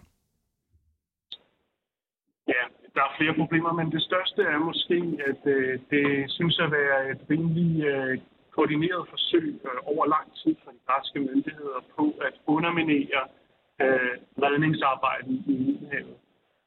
Ja, 2.49 2.63
der 2.95 3.03
er 3.09 3.13
flere 3.19 3.35
problemer, 3.35 3.73
men 3.73 3.93
det 3.93 4.03
største 4.03 4.43
er 4.43 4.59
måske, 4.59 4.99
at 5.31 5.43
øh, 5.55 5.79
det 5.91 6.31
synes 6.31 6.59
at 6.59 6.71
være 6.71 7.11
et 7.11 7.21
rimelig 7.31 7.85
øh, 7.85 8.19
koordineret 8.57 9.09
forsøg 9.11 9.61
øh, 9.65 9.79
over 9.93 10.07
lang 10.15 10.27
tid 10.41 10.55
fra 10.65 10.71
de 10.73 10.81
græske 10.87 11.19
myndigheder 11.29 11.81
på 11.97 12.05
at 12.27 12.35
underminere 12.47 13.23
øh, 13.83 14.15
i 15.47 15.55
Middelhavet. 15.67 16.17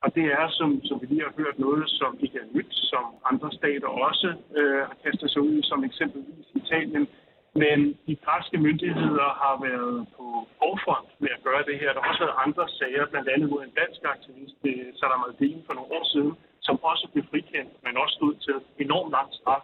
Og 0.03 0.15
det 0.15 0.25
er, 0.39 0.45
som, 0.49 0.69
som 0.87 1.01
vi 1.01 1.05
lige 1.05 1.25
har 1.27 1.33
hørt, 1.37 1.59
noget, 1.59 1.89
som 1.89 2.11
ikke 2.19 2.37
er 2.43 2.51
nyt, 2.57 2.73
som 2.91 3.03
andre 3.31 3.49
stater 3.59 3.87
også 3.87 4.29
øh, 4.57 4.81
har 4.89 4.97
kastet 5.03 5.31
sig 5.31 5.41
ud 5.41 5.63
som 5.63 5.83
eksempelvis 5.83 6.47
Italien. 6.55 7.07
Men 7.55 7.77
de 8.07 8.15
græske 8.25 8.57
myndigheder 8.57 9.29
har 9.43 9.55
været 9.67 10.07
på 10.17 10.25
forfront 10.59 11.09
med 11.23 11.29
at 11.37 11.43
gøre 11.47 11.63
det 11.69 11.79
her. 11.81 11.93
Der 11.93 12.01
har 12.01 12.09
også 12.09 12.23
været 12.25 12.41
andre 12.45 12.65
sager, 12.79 13.05
blandt 13.11 13.29
andet 13.33 13.49
mod 13.49 13.61
en 13.63 13.77
dansk 13.81 14.01
aktivist, 14.15 14.57
øh, 14.71 14.87
Saddam 14.97 15.25
Al-Din, 15.27 15.63
for 15.65 15.73
nogle 15.73 15.93
år 15.97 16.05
siden, 16.13 16.33
som 16.67 16.75
også 16.91 17.05
blev 17.13 17.23
frikendt, 17.31 17.71
men 17.83 17.97
også 18.03 18.15
stod 18.19 18.33
til 18.45 18.55
enormt 18.85 19.11
lang 19.17 19.29
straf. 19.39 19.63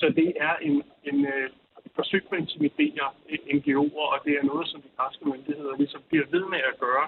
Så 0.00 0.06
det 0.20 0.28
er 0.46 0.54
en, 0.66 0.82
en 1.10 1.18
øh, 1.34 1.50
forsøg 1.98 2.22
på 2.28 2.34
at 2.34 2.40
intimidere 2.40 3.06
NGO'er, 3.56 4.06
og 4.14 4.18
det 4.24 4.32
er 4.38 4.44
noget, 4.52 4.66
som 4.68 4.78
de 4.84 4.90
græske 4.96 5.24
myndigheder 5.32 5.74
ligesom 5.82 6.02
bliver 6.08 6.26
ved 6.34 6.44
med 6.54 6.62
at 6.70 6.78
gøre. 6.86 7.06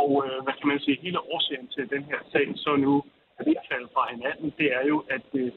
Og 0.00 0.10
øh, 0.26 0.36
hvad 0.44 0.54
kan 0.58 0.68
man 0.72 0.80
sige, 0.84 1.02
hele 1.06 1.20
årsagen 1.34 1.68
til 1.74 1.84
den 1.94 2.02
her 2.10 2.20
sag, 2.32 2.46
så 2.64 2.70
nu 2.76 2.92
er 3.38 3.44
ved 3.48 3.56
at 3.60 3.68
falde 3.70 3.88
fra 3.94 4.02
hinanden, 4.14 4.48
det 4.58 4.68
er 4.78 4.84
jo, 4.92 4.96
at 5.16 5.28
øh, 5.42 5.50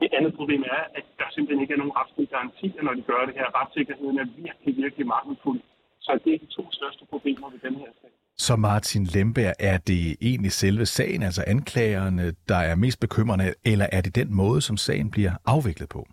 det 0.00 0.08
andet 0.18 0.32
problem 0.38 0.62
er, 0.76 0.82
at 0.98 1.06
der 1.18 1.28
simpelthen 1.34 1.62
ikke 1.62 1.74
er 1.74 1.80
nogen 1.82 1.96
retslige 2.00 2.32
garantier, 2.34 2.82
når 2.86 2.94
de 2.98 3.02
gør 3.10 3.20
det 3.28 3.34
her. 3.38 3.46
Retssikkerheden 3.60 4.18
er 4.18 4.26
virkelig, 4.44 4.72
virkelig 4.82 5.06
mangelfuld. 5.06 5.60
Så 6.06 6.18
det 6.24 6.34
er 6.34 6.38
de 6.38 6.50
to 6.58 6.64
største 6.78 7.04
problemer 7.12 7.50
ved 7.50 7.60
den 7.66 7.74
her 7.82 7.90
sag. 8.00 8.10
Så 8.36 8.56
Martin 8.56 9.04
Lemberg, 9.04 9.54
er 9.58 9.78
det 9.78 10.16
egentlig 10.20 10.52
selve 10.52 10.86
sagen, 10.86 11.22
altså 11.22 11.44
anklagerne, 11.46 12.34
der 12.48 12.60
er 12.70 12.74
mest 12.74 13.00
bekymrende, 13.00 13.54
eller 13.64 13.86
er 13.92 14.00
det 14.00 14.14
den 14.14 14.34
måde, 14.34 14.60
som 14.60 14.76
sagen 14.76 15.10
bliver 15.10 15.32
afviklet 15.46 15.88
på? 15.88 16.06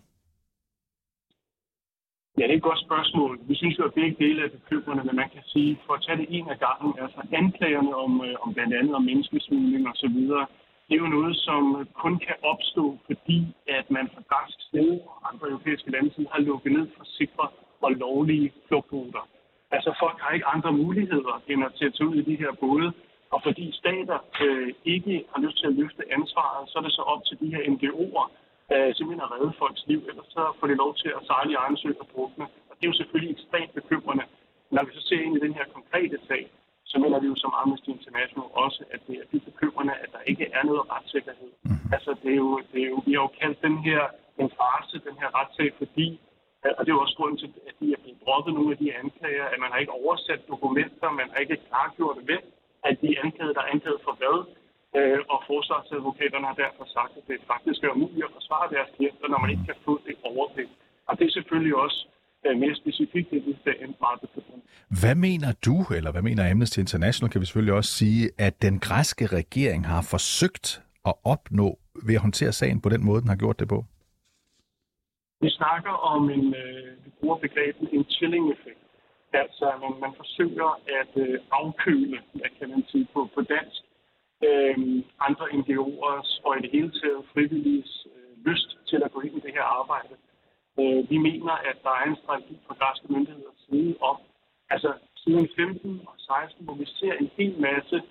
Ja, 2.38 2.42
det 2.42 2.52
er 2.52 2.56
et 2.56 2.70
godt 2.70 2.84
spørgsmål. 2.86 3.38
Vi 3.48 3.54
synes 3.54 3.78
jo, 3.78 3.84
at 3.84 3.94
begge 3.94 4.16
dele 4.24 4.44
er 4.44 4.48
bekymrende, 4.58 5.04
men 5.04 5.16
man 5.16 5.30
kan 5.34 5.42
sige, 5.46 5.78
for 5.86 5.94
at 5.94 6.02
tage 6.02 6.18
det 6.18 6.26
en 6.28 6.48
af 6.48 6.58
gangen, 6.58 6.92
altså 7.04 7.20
anklagerne 7.32 7.94
om, 8.04 8.12
øh, 8.26 8.34
om 8.42 8.54
blandt 8.54 8.74
andet 8.74 8.94
om 8.94 9.02
menneskesmugling 9.02 9.88
og 9.88 9.96
så 9.96 10.08
videre, 10.08 10.46
det 10.88 10.94
er 10.94 11.04
jo 11.04 11.16
noget, 11.18 11.36
som 11.36 11.88
kun 12.02 12.18
kan 12.18 12.36
opstå, 12.42 12.98
fordi 13.06 13.38
at 13.68 13.90
man 13.90 14.10
fra 14.14 14.22
græsk 14.30 14.58
side 14.70 15.00
og 15.06 15.16
andre 15.32 15.48
europæiske 15.48 15.90
lande 15.90 16.10
side 16.14 16.28
har 16.32 16.40
lukket 16.40 16.72
ned 16.72 16.86
for 16.96 17.04
sikre 17.04 17.48
og 17.82 17.90
lovlige 17.92 18.52
flugtruter. 18.68 19.28
Altså 19.70 19.90
folk 20.02 20.18
har 20.20 20.30
ikke 20.34 20.46
andre 20.46 20.72
muligheder 20.72 21.42
end 21.48 21.64
at 21.64 21.72
tage 21.78 22.08
ud 22.08 22.14
i 22.14 22.22
de 22.30 22.36
her 22.36 22.52
både, 22.60 22.92
og 23.34 23.42
fordi 23.42 23.72
stater 23.72 24.18
øh, 24.44 24.72
ikke 24.84 25.24
har 25.32 25.42
lyst 25.42 25.58
til 25.58 25.66
at 25.66 25.74
løfte 25.80 26.02
ansvaret, 26.16 26.68
så 26.70 26.78
er 26.78 26.82
det 26.82 26.92
så 26.92 27.02
op 27.02 27.24
til 27.24 27.36
de 27.40 27.48
her 27.54 27.62
NGO'er 27.72 28.26
øh, 28.74 28.88
simpelthen 28.96 29.26
at 29.26 29.32
redde 29.34 29.52
folks 29.62 29.82
liv, 29.90 30.00
ellers 30.10 30.28
så 30.36 30.42
får 30.58 30.66
de 30.66 30.76
lov 30.82 30.90
til 31.02 31.10
at 31.18 31.22
sejle 31.28 31.50
i 31.52 31.60
egen 31.62 31.76
sø 31.82 31.88
og 32.02 32.06
drukne. 32.12 32.44
Og 32.68 32.72
det 32.76 32.84
er 32.84 32.92
jo 32.92 33.00
selvfølgelig 33.00 33.32
ekstremt 33.36 33.72
bekymrende. 33.80 34.24
Når 34.74 34.82
vi 34.86 34.90
så 34.96 35.02
ser 35.08 35.20
ind 35.26 35.36
i 35.36 35.44
den 35.46 35.54
her 35.58 35.66
konkrete 35.76 36.18
sag, 36.28 36.42
så 36.90 36.96
mener 37.02 37.18
vi 37.20 37.26
jo 37.32 37.36
som 37.42 37.52
Amnesty 37.60 37.88
International 37.96 38.46
også, 38.64 38.80
at 38.94 39.00
det 39.06 39.14
er 39.20 39.24
dybt 39.32 39.44
bekymrende, 39.50 39.94
at 40.04 40.08
der 40.14 40.22
ikke 40.30 40.46
er 40.58 40.62
noget 40.70 40.82
retssikkerhed. 40.92 41.50
Mm. 41.64 41.92
Altså, 41.94 42.10
det 42.22 42.30
er 42.36 42.40
jo, 42.44 42.50
det 42.72 42.80
er 42.84 42.88
jo, 42.94 42.98
vi 43.06 43.12
har 43.12 43.22
jo 43.26 43.30
kaldt 43.40 43.58
den 43.66 43.76
her 43.88 44.02
en 44.42 44.50
farse, 44.58 44.96
den 45.08 45.16
her 45.20 45.28
retssag, 45.38 45.70
fordi, 45.78 46.08
og 46.78 46.80
det 46.82 46.90
er 46.90 46.96
jo 46.98 47.04
også 47.06 47.16
grunden 47.16 47.38
til, 47.38 47.48
at 47.68 47.74
de 47.80 47.86
er 47.92 48.00
blevet 48.02 48.20
droppet 48.24 48.54
nogle 48.54 48.72
af 48.74 48.78
de 48.78 48.94
anklager, 49.02 49.46
at 49.52 49.58
man 49.62 49.70
har 49.72 49.78
ikke 49.78 49.98
oversat 50.02 50.40
dokumenter, 50.52 51.10
man 51.20 51.28
har 51.32 51.38
ikke 51.44 51.56
klargjort, 51.68 52.18
hvem 52.28 52.44
af 52.88 52.96
de 53.02 53.10
anklagede, 53.24 53.54
der 53.54 53.62
er 53.62 53.72
anklaget 53.74 54.00
for 54.06 54.14
hvad. 54.20 54.36
Øh, 54.98 55.20
og 55.32 55.38
forsvarsadvokaterne 55.50 56.46
har 56.50 56.58
derfor 56.64 56.84
sagt, 56.96 57.12
at 57.20 57.24
det 57.28 57.38
faktisk 57.52 57.80
er 57.84 57.90
umuligt 57.96 58.24
at 58.28 58.32
forsvare 58.38 58.66
deres 58.74 58.90
klienter, 58.96 59.26
når 59.28 59.40
man 59.42 59.50
ikke 59.50 59.66
kan 59.70 59.78
få 59.84 59.94
det 60.06 60.14
overblik. 60.30 60.70
Og 61.08 61.12
det 61.18 61.24
er 61.26 61.32
selvfølgelig 61.38 61.76
også 61.84 62.00
øh, 62.46 62.54
mere 62.62 62.74
specifikt 62.82 63.28
i 63.32 63.38
det 63.38 63.54
meget 64.04 64.20
bekymrende. 64.24 64.64
Hvad 65.02 65.16
mener 65.26 65.50
du, 65.66 65.76
eller 65.96 66.10
hvad 66.12 66.22
mener 66.22 66.50
Amnesty 66.50 66.78
International, 66.78 67.30
kan 67.30 67.40
vi 67.40 67.46
selvfølgelig 67.46 67.74
også 67.80 67.92
sige, 68.00 68.22
at 68.46 68.62
den 68.62 68.76
græske 68.86 69.26
regering 69.26 69.86
har 69.86 70.02
forsøgt 70.14 70.66
at 71.10 71.14
opnå 71.24 71.68
ved 72.06 72.14
at 72.14 72.20
håndtere 72.26 72.52
sagen 72.52 72.80
på 72.80 72.88
den 72.88 73.04
måde, 73.04 73.20
den 73.20 73.28
har 73.28 73.40
gjort 73.44 73.60
det 73.60 73.68
på? 73.68 73.78
Vi 75.40 75.50
snakker 75.50 75.94
om 76.14 76.30
en, 76.30 76.54
øh, 76.62 77.04
vi 77.04 77.10
bruger 77.20 77.36
begrebet 77.36 77.88
en 77.92 78.04
chilling-effekt. 78.16 78.82
Altså, 79.32 79.66
man, 79.82 79.92
man 80.04 80.12
forsøger 80.16 80.70
at 81.00 81.12
øh, 81.24 81.38
afkøle, 81.60 82.18
hvad 82.32 82.50
kan 82.58 82.68
man 82.70 82.82
sige 82.90 83.06
på, 83.14 83.20
på 83.34 83.40
dansk, 83.54 83.82
øh, 84.48 84.76
andre 85.26 85.46
NGO'ers 85.58 86.30
og 86.44 86.58
i 86.58 86.62
det 86.64 86.70
hele 86.76 86.90
taget 87.00 87.28
frivilliges 87.32 88.06
øh, 88.14 88.46
lyst 88.48 88.78
til 88.90 89.02
at 89.04 89.12
gå 89.12 89.20
ind 89.20 89.36
i 89.36 89.40
det 89.46 89.52
her 89.56 89.66
arbejde. 89.80 90.14
Øh, 90.80 91.10
vi 91.10 91.18
mener, 91.28 91.52
at 91.52 91.76
der 91.82 91.94
er 92.00 92.04
en 92.10 92.16
strategi 92.22 92.56
fra 92.66 92.74
græske 92.80 93.06
myndigheders 93.12 93.60
side 93.68 93.94
om, 94.00 94.16
altså 94.70 94.92
siden 95.16 95.48
15 95.56 96.00
og 96.06 96.14
16, 96.18 96.64
hvor 96.64 96.74
vi 96.74 96.86
ser 96.86 97.12
en 97.12 97.30
hel 97.36 97.54
masse, 97.60 98.02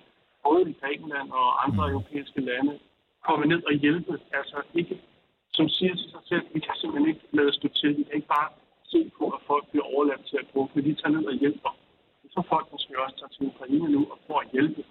både 0.46 0.70
i 0.70 0.76
Grækenland 0.80 1.30
og 1.30 1.64
andre 1.64 1.90
europæiske 1.90 2.40
lande, 2.40 2.78
komme 3.26 3.46
ned 3.46 3.62
og 3.66 3.72
hjælpe. 3.72 4.20
Altså 4.32 4.62
ikke 4.74 5.00
som 5.58 5.68
siger 5.68 5.94
til 5.94 6.10
sig 6.10 6.22
selv, 6.30 6.44
vi 6.54 6.60
kan 6.60 6.74
simpelthen 6.76 7.08
ikke 7.12 7.26
lade 7.32 7.52
stå 7.52 7.68
til. 7.68 7.88
Vi 7.98 8.02
kan 8.02 8.14
ikke 8.14 8.32
bare 8.38 8.50
se 8.92 9.10
på, 9.18 9.24
at 9.36 9.40
folk 9.46 9.64
bliver 9.70 9.86
overladt 9.94 10.24
til 10.30 10.36
at 10.42 10.46
drukne. 10.54 10.82
Vi 10.82 10.94
tager 10.94 11.14
ned 11.16 11.24
og 11.24 11.34
hjælper. 11.34 11.72
Så 12.34 12.42
folk 12.48 12.66
måske 12.72 13.02
også 13.02 13.16
tager 13.16 13.32
til 13.36 13.46
Ukraine 13.52 13.88
nu 13.96 14.00
og 14.12 14.18
får 14.26 14.40
at 14.40 14.48
hjælpe. 14.52 14.84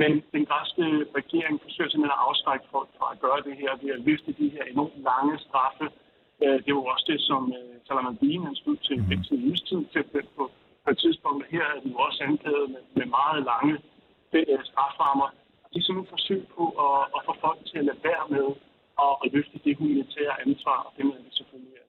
Men 0.00 0.10
den 0.34 0.44
græske 0.50 0.84
regering 1.18 1.54
forsøger 1.64 1.90
simpelthen 1.90 2.18
at 2.18 2.24
afskrække 2.28 2.66
folk 2.74 2.90
fra 2.98 3.06
at 3.14 3.20
gøre 3.24 3.40
det 3.46 3.54
her 3.62 3.72
ved 3.82 3.90
at 3.96 4.04
løfte 4.08 4.30
de 4.40 4.48
her 4.54 4.64
enormt 4.72 4.98
lange 5.10 5.34
straffe. 5.46 5.86
Øh, 6.44 6.58
det 6.64 6.70
var 6.74 6.82
også 6.94 7.06
det, 7.12 7.20
som 7.30 7.42
øh, 7.58 7.74
Salamandine 7.86 8.44
han 8.48 8.56
stod 8.62 8.76
til 8.86 8.96
fængsel 9.08 9.34
i 9.38 9.42
livstid 9.46 9.80
til 9.92 10.02
på, 10.36 10.42
på 10.84 10.88
et 10.94 10.98
tidspunkt. 11.04 11.40
Her 11.54 11.64
er 11.74 11.80
de 11.84 11.88
jo 11.94 11.98
også 12.06 12.20
anklaget 12.30 12.68
med, 12.74 12.82
med 12.98 13.06
meget 13.18 13.40
lange 13.52 13.74
øh, 14.36 14.60
straframmer. 14.70 15.28
De 15.72 15.78
er 15.78 15.84
simpelthen 15.84 16.14
forsøg 16.16 16.42
på 16.56 16.64
at, 16.86 16.98
at 17.16 17.20
få 17.26 17.32
folk 17.44 17.60
til 17.70 17.78
at 17.82 17.86
lade 17.88 18.00
være 18.10 18.26
med 18.36 18.48
og 19.04 19.12
at 19.24 19.32
løfte 19.34 19.56
det 19.64 19.76
humanitære 19.78 20.34
ansvar, 20.46 20.78
og 20.86 20.90
det 20.96 21.04
mener 21.04 21.22
vi 21.28 21.32
selvfølgelig 21.40 21.82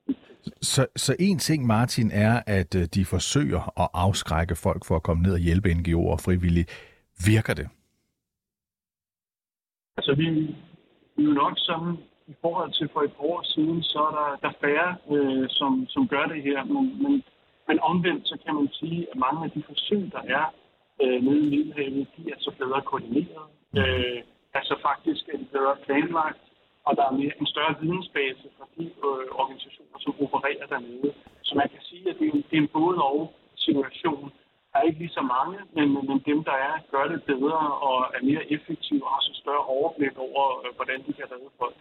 så, 0.62 0.86
så 0.96 1.16
en 1.18 1.38
ting, 1.38 1.66
Martin, 1.66 2.10
er, 2.10 2.42
at 2.46 2.72
de 2.94 3.04
forsøger 3.04 3.80
at 3.82 3.88
afskrække 3.94 4.56
folk 4.56 4.84
for 4.84 4.96
at 4.96 5.02
komme 5.02 5.22
ned 5.22 5.32
og 5.32 5.38
hjælpe 5.38 5.68
NGO'er 5.68 6.10
og 6.10 6.20
frivillige. 6.20 6.66
Virker 7.26 7.54
det? 7.54 7.68
Altså, 9.96 10.14
vi, 10.14 10.24
vi 11.16 11.22
er 11.22 11.28
jo 11.28 11.32
nok 11.32 11.54
som 11.56 11.98
i 12.26 12.34
forhold 12.40 12.72
til 12.72 12.88
for 12.92 13.02
et 13.02 13.14
år 13.18 13.42
siden, 13.42 13.82
så 13.82 13.98
er 13.98 14.12
der, 14.20 14.48
der 14.48 14.52
færre, 14.60 14.90
øh, 15.14 15.48
som, 15.48 15.86
som 15.88 16.08
gør 16.08 16.24
det 16.26 16.42
her. 16.42 16.64
Men, 16.64 17.02
men, 17.02 17.22
men 17.68 17.80
omvendt, 17.80 18.28
så 18.28 18.36
kan 18.44 18.54
man 18.54 18.68
sige, 18.72 19.06
at 19.12 19.16
mange 19.18 19.44
af 19.44 19.50
de 19.50 19.62
forsøg, 19.66 20.12
der 20.12 20.22
er 20.38 20.44
øh, 21.02 21.22
nede 21.22 21.40
i 21.46 21.50
Middelhavet, 21.50 22.06
de 22.16 22.30
er 22.30 22.38
så 22.38 22.50
bedre 22.58 22.82
koordineret. 22.82 23.46
Øh, 23.76 24.22
altså 24.54 24.74
faktisk 24.82 25.28
er 25.28 25.38
de 25.38 25.44
bedre 25.52 25.76
planlagt 25.84 26.44
og 26.86 26.96
der 26.96 27.04
er 27.06 27.14
mere, 27.20 27.32
en 27.40 27.46
større 27.46 27.74
vidensbase 27.80 28.46
for 28.56 28.66
de 28.76 28.84
øh, 28.84 29.26
organisationer, 29.42 29.98
som 30.04 30.12
opererer 30.24 30.66
dernede. 30.66 31.10
Så 31.42 31.52
man 31.60 31.68
kan 31.68 31.82
sige, 31.90 32.10
at 32.10 32.16
det 32.18 32.26
er 32.28 32.32
en, 32.32 32.44
det 32.50 32.56
er 32.58 32.62
en 32.62 32.74
både 32.80 32.98
og 33.02 33.32
situation. 33.56 34.32
Der 34.74 34.80
er 34.80 34.86
ikke 34.88 35.02
lige 35.04 35.18
så 35.20 35.24
mange, 35.36 35.56
men, 35.76 35.86
men 36.08 36.18
dem, 36.30 36.38
der 36.48 36.56
er, 36.68 36.74
gør 36.94 37.04
det 37.12 37.20
bedre 37.32 37.60
og 37.88 37.96
er 38.16 38.22
mere 38.30 38.44
effektive 38.54 39.02
og 39.06 39.10
har 39.14 39.22
så 39.28 39.32
større 39.42 39.64
overblik 39.76 40.14
over, 40.26 40.42
øh, 40.64 40.74
hvordan 40.76 40.98
de 41.06 41.12
kan 41.18 41.26
redde 41.32 41.50
folk. 41.58 41.76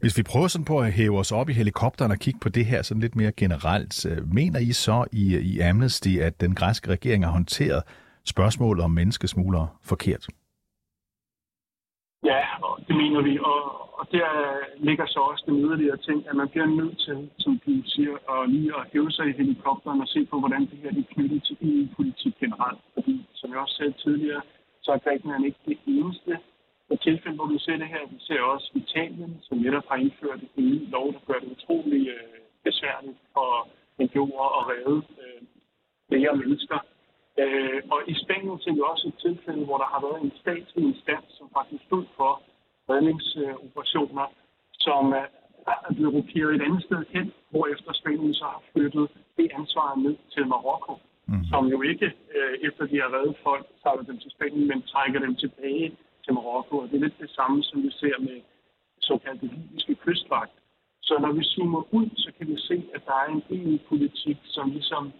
Hvis 0.00 0.18
vi 0.18 0.22
prøver 0.22 0.48
sådan 0.48 0.64
på 0.64 0.78
at 0.78 0.92
hæve 0.92 1.18
os 1.18 1.32
op 1.32 1.48
i 1.48 1.52
helikopteren 1.52 2.10
og 2.12 2.18
kigge 2.18 2.40
på 2.40 2.48
det 2.48 2.66
her 2.66 2.82
sådan 2.82 3.00
lidt 3.00 3.16
mere 3.16 3.32
generelt, 3.32 4.06
øh, 4.06 4.18
mener 4.34 4.58
I 4.58 4.72
så 4.72 5.04
i, 5.12 5.24
i 5.52 5.60
Amnesty, 5.60 6.12
at 6.26 6.40
den 6.40 6.54
græske 6.54 6.90
regering 6.90 7.24
har 7.24 7.32
håndteret 7.32 7.82
spørgsmålet 8.24 8.84
om 8.84 8.90
menneskesmuglere 8.90 9.68
forkert? 9.82 10.26
Ja, 12.24 12.40
det 12.88 12.96
mener 12.96 13.20
vi, 13.22 13.38
og, 13.38 13.60
og 13.98 14.06
der 14.12 14.28
ligger 14.78 15.06
så 15.06 15.20
også 15.20 15.44
den 15.46 15.60
yderligere 15.64 15.96
ting, 15.96 16.28
at 16.28 16.36
man 16.36 16.48
bliver 16.48 16.66
nødt 16.66 16.98
til, 16.98 17.30
som 17.38 17.60
du 17.66 17.82
siger, 17.84 18.14
at 18.32 18.50
lige 18.50 18.72
at 18.76 18.86
hæve 18.92 19.10
sig 19.10 19.26
i 19.28 19.32
helikopteren 19.32 20.00
og 20.00 20.08
se 20.08 20.24
på, 20.24 20.38
hvordan 20.38 20.60
det 20.60 20.78
her 20.82 20.90
er 20.90 21.12
knyttet 21.14 21.42
til 21.44 21.56
EU-politik 21.62 22.34
generelt. 22.40 22.80
Fordi, 22.94 23.26
som 23.34 23.50
jeg 23.50 23.58
også 23.58 23.74
sagde 23.74 23.92
tidligere, 23.92 24.42
så 24.82 24.92
er 24.92 24.98
Grækenland 24.98 25.44
ikke 25.44 25.58
det 25.66 25.78
eneste 25.86 26.38
tilfælde, 27.06 27.36
hvor 27.36 27.46
vi 27.46 27.58
ser 27.58 27.76
det 27.76 27.88
her. 27.94 28.02
Vi 28.10 28.18
ser 28.20 28.40
også 28.40 28.70
Italien, 28.74 29.38
som 29.42 29.58
netop 29.58 29.86
har 29.88 29.96
indført 29.96 30.40
en 30.56 30.64
ny 30.70 30.90
lov, 30.90 31.12
der 31.12 31.20
gør 31.26 31.38
det 31.38 31.52
utrolig 31.56 32.08
øh, 32.08 32.38
besværligt 32.64 33.18
for 33.32 33.68
NGO'er 34.02 34.48
at 34.58 34.62
redde 34.70 35.02
øh, 35.24 35.42
flere 36.08 36.36
mennesker 36.36 36.78
Øh, 37.40 37.80
og 37.92 37.98
i 38.12 38.14
Spanien 38.22 38.58
ser 38.60 38.72
vi 38.72 38.82
også 38.92 39.08
et 39.08 39.18
tilfælde, 39.26 39.64
hvor 39.64 39.78
der 39.82 39.88
har 39.92 40.00
været 40.06 40.22
en 40.22 40.32
statslig 40.42 40.84
instans, 40.84 41.28
som 41.38 41.46
faktisk 41.58 41.82
stod 41.84 42.04
for 42.16 42.32
redningsoperationer, 42.90 44.26
som 44.86 45.04
er 45.88 45.92
blevet 45.96 46.14
rokeret 46.14 46.54
et 46.54 46.62
andet 46.66 46.82
sted 46.88 47.02
hen, 47.14 47.32
hvor 47.50 47.66
efter 47.74 47.92
Spanien 47.92 48.34
så 48.34 48.44
har 48.44 48.62
flyttet 48.72 49.08
det 49.36 49.48
ansvar 49.58 49.88
ned 50.04 50.16
til 50.34 50.46
Marokko, 50.46 50.94
mm. 51.28 51.44
som 51.50 51.66
jo 51.66 51.82
ikke, 51.82 52.08
øh, 52.36 52.54
efter 52.68 52.84
de 52.86 52.96
har 53.02 53.10
reddet 53.16 53.36
folk, 53.42 53.66
tager 53.82 54.02
dem 54.08 54.18
til 54.18 54.30
Spanien, 54.30 54.66
men 54.68 54.82
trækker 54.82 55.20
dem 55.20 55.34
tilbage 55.36 55.88
til 56.24 56.34
Marokko. 56.34 56.74
Og 56.78 56.88
det 56.88 56.96
er 56.96 57.04
lidt 57.04 57.20
det 57.20 57.30
samme, 57.30 57.62
som 57.62 57.82
vi 57.82 57.90
ser 57.90 58.16
med 58.18 58.40
såkaldte 59.00 59.46
libyske 59.46 59.94
kystvagt. 59.94 60.52
Så 61.02 61.18
når 61.20 61.32
vi 61.32 61.44
zoomer 61.44 61.82
ud, 61.94 62.08
så 62.16 62.30
kan 62.38 62.46
vi 62.48 62.56
se, 62.58 62.76
at 62.94 63.02
der 63.06 63.16
er 63.22 63.28
en 63.34 63.42
EU-politik, 63.50 64.38
som 64.44 64.70
ligesom 64.70 65.12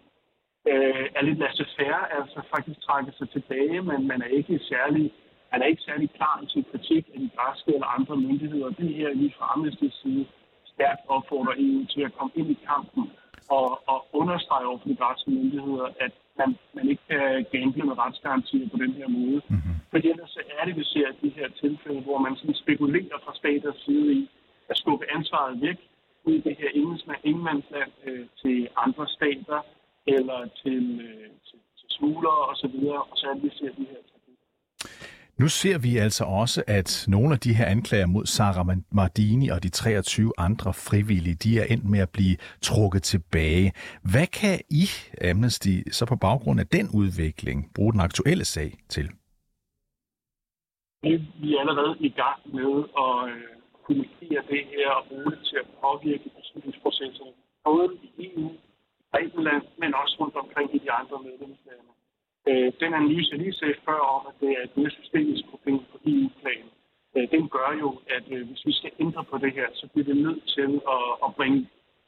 øh, 0.68 1.06
er 1.16 1.22
lidt 1.22 1.38
laissez-faire, 1.38 2.02
altså 2.18 2.40
faktisk 2.54 2.80
trækker 2.80 3.12
sig 3.18 3.28
tilbage, 3.30 3.82
men 3.82 4.06
man 4.06 4.22
er 4.22 4.30
ikke 4.38 4.58
særlig, 4.58 5.12
man 5.52 5.62
er 5.62 5.66
ikke 5.66 5.82
særlig 5.82 6.10
klar 6.10 6.40
i 6.42 6.46
sin 6.48 6.64
kritik 6.70 7.04
af 7.14 7.20
de 7.20 7.30
græske 7.36 7.74
eller 7.74 7.86
andre 7.98 8.16
myndigheder. 8.16 8.68
Det 8.70 8.94
her 8.94 9.08
lige 9.14 9.34
fra 9.38 9.46
Amnesty's 9.54 10.02
side 10.02 10.26
stærkt 10.74 11.02
opfordrer 11.08 11.54
EU 11.58 11.86
til 11.86 12.02
at 12.02 12.12
komme 12.18 12.32
ind 12.34 12.50
i 12.50 12.58
kampen 12.68 13.10
og, 13.58 13.68
og 13.92 13.98
understrege 14.12 14.66
over 14.66 14.78
for 14.78 14.88
de 14.88 14.96
græske 14.96 15.30
myndigheder, 15.30 15.86
at 16.00 16.12
man, 16.38 16.58
man 16.74 16.88
ikke 16.88 17.02
kan 17.08 17.46
gamble 17.52 17.84
med 17.84 17.98
retsgarantier 17.98 18.68
på 18.68 18.76
den 18.76 18.92
her 18.92 19.08
måde. 19.08 19.40
Mm-hmm. 19.48 19.74
For 19.90 19.96
ellers 19.96 20.30
så 20.30 20.40
er 20.58 20.64
det, 20.64 20.76
vi 20.76 20.84
ser 20.84 21.08
de 21.22 21.28
her 21.28 21.48
tilfælde, 21.62 22.00
hvor 22.00 22.18
man 22.18 22.36
sådan 22.36 22.54
spekulerer 22.54 23.18
fra 23.24 23.34
staters 23.34 23.78
side 23.84 24.12
i 24.12 24.30
at 24.70 24.76
skubbe 24.76 25.04
ansvaret 25.16 25.62
væk 25.62 25.78
ud 26.24 26.34
i 26.34 26.40
det 26.40 26.56
her 26.60 26.70
ingenmandsland 27.24 27.92
øh, 28.06 28.26
til 28.42 28.68
andre 28.76 29.08
stater, 29.08 29.60
eller 30.06 30.48
til, 30.62 30.84
øh, 31.08 31.30
til, 31.46 31.58
til 31.78 31.88
smuglere 31.96 32.42
osv., 32.50 32.76
og 33.10 33.16
så 33.20 33.26
er 33.26 33.38
vi 33.42 33.50
ser 33.58 33.72
de 33.78 33.86
her 33.90 34.00
nu 35.42 35.48
ser 35.48 35.78
vi 35.86 35.96
altså 35.96 36.24
også, 36.24 36.64
at 36.66 36.90
nogle 37.08 37.30
af 37.34 37.40
de 37.40 37.54
her 37.58 37.66
anklager 37.66 38.06
mod 38.06 38.26
Sara 38.26 38.64
Mardini 38.92 39.48
og 39.48 39.62
de 39.62 39.68
23 39.68 40.32
andre 40.38 40.72
frivillige, 40.88 41.34
de 41.44 41.50
er 41.60 41.66
endt 41.72 41.86
med 41.90 42.00
at 42.06 42.10
blive 42.16 42.36
trukket 42.62 43.02
tilbage. 43.02 43.72
Hvad 44.12 44.26
kan 44.40 44.56
I, 44.82 44.84
Amnesty, 45.30 45.74
så 45.96 46.06
på 46.06 46.16
baggrund 46.16 46.60
af 46.60 46.66
den 46.66 46.86
udvikling 47.00 47.58
bruge 47.76 47.92
den 47.92 48.00
aktuelle 48.00 48.44
sag 48.44 48.70
til? 48.88 49.06
Vi 51.42 51.48
er 51.54 51.60
allerede 51.60 51.96
i 52.00 52.12
gang 52.22 52.40
med 52.58 52.72
at 53.04 53.14
øh, 53.32 53.42
kommunikere 53.86 54.42
det 54.52 54.62
her 54.72 54.88
og 54.98 55.04
bruge 55.08 55.30
det 55.32 55.40
til 55.48 55.56
at 55.62 55.68
påvirke 55.82 56.28
beslutningsprocesserne, 56.38 57.32
både 57.64 57.88
i 58.02 58.08
EU 58.26 58.50
Grækenland, 59.12 59.64
men 59.78 59.94
også 59.94 60.16
rundt 60.20 60.36
omkring 60.36 60.74
i 60.76 60.78
de 60.78 60.90
andre 60.92 61.18
medlemslande. 61.28 61.90
Øh, 62.48 62.72
den 62.82 62.94
analyse, 62.94 63.30
jeg 63.32 63.40
lige 63.40 63.60
sagde 63.60 63.74
før 63.88 64.00
om, 64.16 64.22
at 64.30 64.34
det 64.40 64.50
er 64.56 64.62
et 64.64 64.76
mere 64.76 64.90
systemisk 64.90 65.44
problem 65.50 65.78
på 65.90 65.96
EU-plan, 66.06 66.64
øh, 67.16 67.30
den 67.34 67.48
gør 67.48 67.70
jo, 67.82 67.88
at 68.16 68.24
øh, 68.34 68.46
hvis 68.48 68.66
vi 68.66 68.72
skal 68.72 68.92
ændre 69.00 69.24
på 69.24 69.38
det 69.38 69.52
her, 69.52 69.68
så 69.74 69.84
bliver 69.92 70.06
vi 70.10 70.22
nødt 70.22 70.42
til 70.56 70.70
at, 70.96 71.04
at 71.24 71.34
bringe 71.38 71.60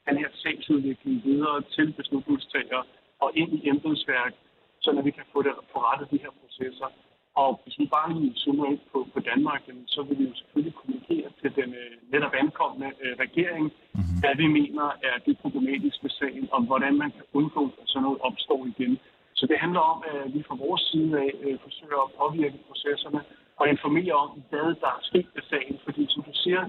den 0.07 0.17
her 0.17 0.29
sagsudvikling 0.33 1.23
videre 1.23 1.61
til 1.75 1.93
beslutningstagere 1.93 2.83
og 3.19 3.31
ind 3.35 3.51
i 3.53 3.69
embedsværk, 3.69 4.33
så 4.81 5.01
vi 5.03 5.11
kan 5.11 5.25
få 5.33 5.41
det 5.41 5.53
forrettet 5.73 6.11
de 6.11 6.17
her 6.23 6.33
processer. 6.41 6.87
Og 7.35 7.49
hvis 7.63 7.79
vi 7.79 7.85
bare 7.95 8.13
lige 8.13 8.33
zoomer 8.41 8.65
ind 8.71 8.79
på, 8.91 9.07
på 9.13 9.19
Danmark, 9.19 9.61
så 9.87 10.01
vil 10.03 10.19
vi 10.19 10.23
jo 10.29 10.35
selvfølgelig 10.35 10.75
kommunikere 10.79 11.29
til 11.41 11.55
den 11.55 11.69
øh, 11.81 11.93
netop 12.13 12.33
ankommende 12.43 12.89
øh, 13.03 13.13
regering, 13.25 13.65
mm-hmm. 13.65 14.19
hvad 14.21 14.35
vi 14.41 14.47
mener 14.59 14.85
er 15.09 15.15
det 15.25 15.35
problematiske 15.43 16.09
sagen, 16.09 16.47
om 16.51 16.63
hvordan 16.69 16.93
man 16.97 17.11
kan 17.11 17.25
undgå, 17.33 17.63
at 17.81 17.87
sådan 17.87 18.03
noget 18.03 18.19
opstår 18.27 18.61
igen. 18.73 18.99
Så 19.33 19.43
det 19.49 19.57
handler 19.63 19.83
om, 19.93 20.03
at 20.11 20.33
vi 20.33 20.43
fra 20.47 20.55
vores 20.65 20.81
side 20.91 21.11
af 21.25 21.31
øh, 21.45 21.59
forsøger 21.65 21.99
at 22.05 22.13
påvirke 22.19 22.59
processerne 22.67 23.21
og 23.59 23.69
informere 23.69 24.13
om, 24.13 24.29
hvad 24.49 24.69
der 24.83 24.91
er 24.97 25.03
sket 25.09 25.27
med 25.35 25.43
sagen. 25.51 25.75
Fordi 25.85 26.05
som 26.09 26.23
du 26.23 26.33
siger, 26.33 26.63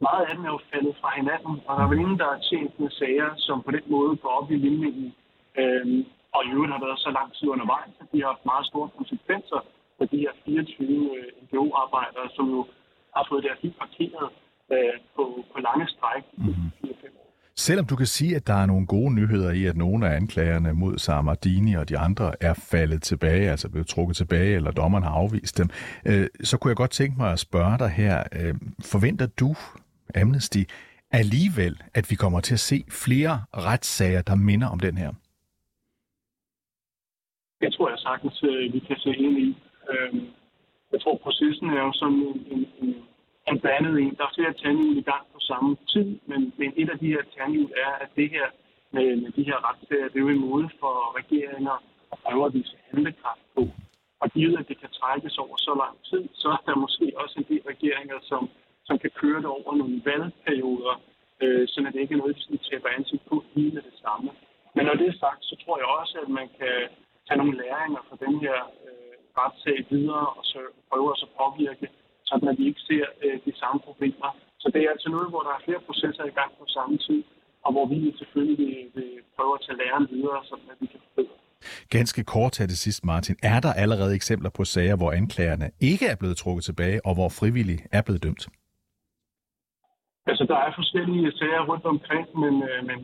meget 0.00 0.24
af 0.24 0.34
dem 0.34 0.44
er 0.44 0.52
jo 0.56 0.60
faldet 0.72 0.94
fra 1.00 1.10
hinanden, 1.16 1.54
og 1.66 1.72
der 1.76 1.82
er 1.84 1.88
vel 1.88 1.98
ingen, 2.04 2.18
der 2.18 2.28
er 2.34 2.40
tjent 2.50 2.80
med 2.80 2.90
sager, 2.90 3.30
som 3.36 3.62
på 3.62 3.70
den 3.70 3.84
måde 3.86 4.16
går 4.16 4.28
op 4.28 4.50
i 4.50 4.56
vindmøllen 4.56 5.14
Øhm, 5.62 6.00
og 6.34 6.40
i 6.46 6.50
øvrigt 6.54 6.72
har 6.74 6.84
været 6.86 6.98
så 7.06 7.10
lang 7.18 7.28
tid 7.36 7.48
undervejs, 7.54 7.92
at 8.00 8.06
de 8.12 8.20
har 8.20 8.28
haft 8.32 8.50
meget 8.52 8.66
store 8.66 8.88
konsekvenser 8.98 9.60
for 9.98 10.04
de 10.12 10.18
her 10.24 10.32
24 10.44 11.18
øh, 11.18 11.26
NGO-arbejdere, 11.42 12.28
som 12.36 12.46
jo 12.56 12.60
har 13.16 13.26
fået 13.30 13.42
deres 13.46 13.60
liv 13.62 13.72
parkeret 13.82 14.28
øh, 14.74 14.94
på, 15.16 15.22
på 15.52 15.58
lange 15.66 15.86
stræk 15.94 16.24
mm-hmm. 16.36 16.70
Selvom 17.66 17.86
du 17.86 17.96
kan 17.96 18.06
sige, 18.06 18.36
at 18.36 18.46
der 18.46 18.54
er 18.54 18.66
nogle 18.66 18.86
gode 18.86 19.14
nyheder 19.14 19.50
i, 19.52 19.64
at 19.64 19.76
nogle 19.76 20.08
af 20.08 20.16
anklagerne 20.16 20.72
mod 20.72 20.98
Samardini 20.98 21.74
og 21.74 21.88
de 21.88 21.98
andre 21.98 22.32
er 22.40 22.54
faldet 22.72 23.02
tilbage, 23.02 23.50
altså 23.50 23.70
blevet 23.70 23.86
trukket 23.86 24.16
tilbage, 24.16 24.56
eller 24.56 24.70
dommeren 24.70 25.04
har 25.04 25.10
afvist 25.10 25.58
dem, 25.58 25.68
øh, 26.06 26.26
så 26.44 26.58
kunne 26.58 26.68
jeg 26.68 26.76
godt 26.76 26.90
tænke 26.90 27.16
mig 27.18 27.32
at 27.32 27.38
spørge 27.38 27.78
dig 27.78 27.90
her, 27.90 28.24
øh, 28.40 28.54
forventer 28.92 29.26
du, 29.26 29.54
Amnesty, 30.14 30.62
alligevel, 31.10 31.82
at 31.94 32.10
vi 32.10 32.14
kommer 32.14 32.40
til 32.40 32.54
at 32.54 32.60
se 32.60 32.84
flere 32.90 33.34
retssager, 33.56 34.22
der 34.22 34.34
minder 34.34 34.68
om 34.68 34.80
den 34.80 34.98
her? 34.98 35.10
Det 37.60 37.72
tror 37.74 37.88
jeg 37.88 37.98
sagtens, 37.98 38.42
øh, 38.42 38.74
vi 38.74 38.78
kan 38.78 38.96
se 38.96 39.10
ind 39.10 39.38
i. 39.38 39.56
Øh, 39.90 40.14
jeg 40.92 41.00
tror, 41.00 41.16
processen 41.16 41.70
er 41.70 41.82
jo 41.86 41.92
sådan 41.92 42.22
en, 42.30 42.46
en, 42.54 42.62
en, 42.82 42.94
en 43.48 43.60
blandet 43.60 43.94
en. 44.02 44.14
Der 44.18 44.24
er 44.24 44.34
flere 44.34 44.52
tandhjul 44.52 44.96
i 44.98 45.08
gang 45.10 45.24
på 45.34 45.40
samme 45.40 45.76
tid, 45.92 46.18
men, 46.26 46.54
men 46.58 46.72
et 46.76 46.90
af 46.90 46.98
de 46.98 47.12
her 47.14 47.22
tandhjul 47.36 47.70
er, 47.86 47.92
at 48.04 48.10
det 48.16 48.30
her 48.30 48.46
med, 48.90 49.16
med 49.22 49.30
de 49.30 49.42
her 49.42 49.58
retssager, 49.68 50.08
det 50.08 50.16
er 50.16 50.26
jo 50.26 50.28
en 50.28 50.46
måde 50.50 50.68
for 50.80 50.94
regeringer 51.20 51.76
at 52.12 52.18
prøve 52.24 52.46
at 52.46 52.54
vise 52.54 52.76
handlekraft 52.90 53.44
på. 53.54 53.62
Og 54.20 54.30
givet, 54.30 54.58
at 54.58 54.68
det 54.68 54.80
kan 54.80 54.90
trækkes 55.00 55.38
over 55.38 55.56
så 55.56 55.72
lang 55.82 55.96
tid, 56.10 56.28
så 56.32 56.48
er 56.48 56.62
der 56.66 56.76
måske 56.84 57.12
også 57.16 57.34
en 57.38 57.46
del 57.48 57.62
regeringer, 57.72 58.18
som, 58.22 58.50
som 58.84 58.98
kan 58.98 59.10
køre 59.10 59.40
det 59.42 59.50
over 59.58 59.76
nogle 59.76 60.02
valgperioder, 60.04 60.94
øh, 61.42 61.68
så 61.68 61.90
det 61.92 62.00
ikke 62.00 62.14
er 62.14 62.18
noget, 62.18 62.46
de 62.50 62.58
taber 62.70 62.88
ansigt 62.88 63.24
på 63.30 63.44
lige 63.54 63.74
med 63.74 63.82
det 63.82 63.96
samme. 64.04 64.30
Men 64.74 64.86
når 64.86 64.94
det 64.94 65.06
er 65.08 65.18
sagt, 65.24 65.44
så 65.44 65.56
tror 65.62 65.78
jeg 65.78 65.88
også, 66.00 66.18
at 66.24 66.28
man 66.28 66.48
kan 66.58 66.76
tage 67.26 67.38
nogle 67.38 67.56
læringer 67.62 68.00
fra 68.08 68.16
den 68.24 68.34
her 68.44 68.58
retssag 69.40 69.78
videre, 69.90 70.26
og 70.38 70.44
så 70.52 70.58
prøve 70.90 71.08
at 71.14 71.18
så 71.22 71.28
påvirke, 71.40 71.86
sådan 72.30 72.48
at 72.50 72.58
vi 72.58 72.64
ikke 72.70 72.82
ser 72.90 73.04
øh, 73.24 73.36
de 73.46 73.52
samme 73.62 73.78
problemer. 73.88 74.30
Så 74.62 74.66
det 74.72 74.80
er 74.82 74.90
altså 74.94 75.08
noget, 75.16 75.28
hvor 75.32 75.42
der 75.46 75.52
er 75.56 75.64
flere 75.66 75.82
processer 75.88 76.24
i 76.24 76.34
gang 76.38 76.50
på 76.60 76.64
samme 76.76 76.96
tid, 77.06 77.20
og 77.64 77.70
hvor 77.74 77.86
vi 77.92 77.98
selvfølgelig 78.20 78.58
vil, 78.62 78.76
vil 78.96 79.10
prøve 79.36 79.52
at 79.56 79.62
tage 79.66 79.78
læren 79.82 80.06
videre, 80.14 80.38
så 80.48 80.54
at 80.72 80.76
vi 80.80 80.86
kan 80.92 81.00
forbedre. 81.06 81.36
Ganske 81.90 82.24
kort 82.24 82.52
til 82.52 82.68
det 82.68 82.78
sidste, 82.78 83.06
Martin. 83.06 83.36
Er 83.42 83.60
der 83.60 83.72
allerede 83.72 84.14
eksempler 84.14 84.50
på 84.50 84.64
sager, 84.64 84.96
hvor 84.96 85.12
anklagerne 85.12 85.70
ikke 85.80 86.06
er 86.06 86.16
blevet 86.16 86.36
trukket 86.36 86.64
tilbage, 86.64 87.06
og 87.06 87.14
hvor 87.14 87.28
frivillige 87.40 87.82
er 87.92 88.02
blevet 88.02 88.22
dømt? 88.22 88.44
Altså, 90.30 90.44
der 90.52 90.58
er 90.66 90.72
forskellige 90.80 91.32
sager 91.32 91.62
rundt 91.70 91.84
omkring, 91.84 92.26
men, 92.42 92.54
øh, 92.68 92.86
men 92.88 92.98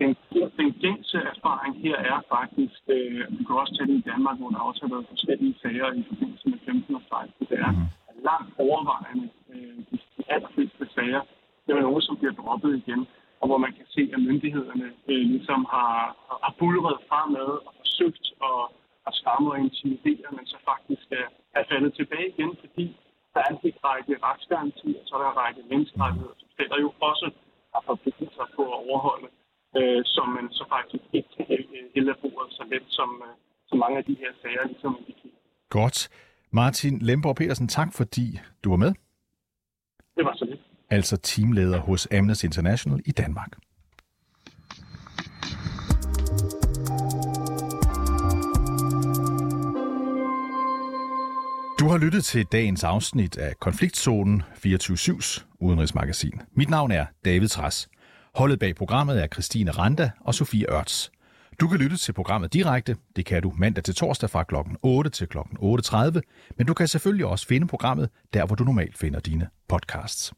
den, 0.00 0.16
den 0.58 0.70
gængse 0.82 1.18
erfaring 1.32 1.74
her 1.84 1.96
er 2.12 2.18
faktisk, 2.34 2.80
øh, 2.96 3.38
vi 3.38 3.42
kan 3.44 3.56
også 3.62 3.74
tage 3.76 3.88
det 3.90 3.98
i 4.02 4.08
Danmark, 4.10 4.36
hvor 4.38 4.50
der 4.50 4.68
også 4.68 4.80
har 4.84 4.92
været 4.94 5.12
forskellige 5.14 5.54
sager 5.62 5.88
i 6.00 6.02
forbindelse 6.08 6.48
med 6.48 6.58
15 6.66 6.94
og 6.94 7.02
16. 7.08 7.46
Det 7.50 7.58
er 7.66 7.72
mm. 7.72 8.22
langt 8.28 8.50
overvejende 8.58 9.28
øh, 9.52 9.76
de, 9.88 9.96
de 10.16 10.22
allerfleste 10.34 10.84
sager. 10.94 11.22
Det 11.66 11.70
er 11.76 11.80
nogen, 11.80 12.02
som 12.02 12.16
bliver 12.16 12.34
droppet 12.40 12.72
igen, 12.82 13.06
og 13.40 13.46
hvor 13.48 13.58
man 13.64 13.72
kan 13.78 13.86
se, 13.96 14.02
at 14.14 14.20
myndighederne 14.28 14.88
øh, 15.10 15.22
ligesom 15.34 15.60
har, 15.74 15.94
har 16.44 16.54
bulret 16.58 16.98
fremad 17.08 17.50
og 17.66 17.72
forsøgt 17.82 18.26
at, 18.48 18.60
at 19.08 19.12
skamme 19.20 19.46
og 19.52 19.58
intimidere, 19.64 20.30
men 20.36 20.46
så 20.52 20.56
faktisk 20.70 21.06
er, 21.20 21.28
er 21.58 21.62
faldet 21.70 21.92
tilbage 21.94 22.28
igen, 22.34 22.52
fordi 22.62 22.86
der 23.34 23.40
er 23.46 23.50
en 23.50 23.60
række 23.88 24.14
retsgarantier, 24.26 25.00
så 25.06 25.12
er 25.16 25.20
der 25.22 25.30
en 25.30 25.40
række 25.44 25.62
menneskerettigheder, 25.70 26.34
som 26.40 26.48
stiller 26.54 26.78
jo 26.84 26.90
også 27.00 27.26
har 27.74 27.82
forpligtet 27.86 28.30
sig 28.38 28.46
på 28.56 28.62
at 28.74 28.78
overholde 28.84 29.28
øh, 29.78 30.00
som 30.04 30.28
man 30.28 30.46
så 30.58 30.64
faktisk 30.74 31.04
ikke 31.12 31.28
kan 31.36 31.44
hælde 31.94 32.10
af 32.14 32.18
bordet 32.22 32.52
så 32.58 32.64
let, 32.72 32.84
som, 32.88 33.22
øh, 33.26 33.34
som 33.68 33.78
mange 33.78 33.98
af 33.98 34.04
de 34.04 34.16
her 34.22 34.30
sager 34.42 34.66
ligesom 34.66 34.96
indikerer. 35.00 35.38
Godt. 35.70 36.08
Martin 36.50 36.98
Lemborg 36.98 37.36
Petersen, 37.36 37.68
tak 37.68 37.88
fordi 37.94 38.40
du 38.64 38.70
var 38.70 38.76
med. 38.76 38.92
Det 40.16 40.24
var 40.24 40.34
så 40.36 40.44
lidt. 40.44 40.60
Altså 40.90 41.16
teamleder 41.16 41.78
hos 41.78 42.08
Amnesty 42.12 42.44
International 42.44 43.00
i 43.06 43.10
Danmark. 43.10 43.52
Du 51.80 51.88
har 51.88 51.98
lyttet 51.98 52.24
til 52.24 52.46
dagens 52.52 52.84
afsnit 52.84 53.38
af 53.38 53.52
Konfliktzonen 53.60 54.42
24-7's 54.66 55.44
udenrigsmagasin. 55.60 56.40
Mit 56.52 56.70
navn 56.70 56.90
er 56.90 57.06
David 57.24 57.48
Træs. 57.48 57.88
Holdet 58.38 58.58
bag 58.58 58.74
programmet 58.74 59.22
er 59.22 59.26
Christine 59.26 59.70
Randa 59.70 60.10
og 60.20 60.34
Sofie 60.34 60.66
Ørts. 60.72 61.10
Du 61.60 61.68
kan 61.68 61.78
lytte 61.78 61.96
til 61.96 62.12
programmet 62.12 62.52
direkte. 62.52 62.96
Det 63.16 63.26
kan 63.26 63.42
du 63.42 63.52
mandag 63.56 63.84
til 63.84 63.94
torsdag 63.94 64.30
fra 64.30 64.42
kl. 64.42 64.54
8 64.82 65.10
til 65.10 65.28
kl. 65.28 65.38
8.30. 65.38 66.20
Men 66.56 66.66
du 66.66 66.74
kan 66.74 66.88
selvfølgelig 66.88 67.26
også 67.26 67.46
finde 67.46 67.66
programmet 67.66 68.08
der, 68.34 68.46
hvor 68.46 68.56
du 68.56 68.64
normalt 68.64 68.98
finder 68.98 69.20
dine 69.20 69.48
podcasts. 69.68 70.32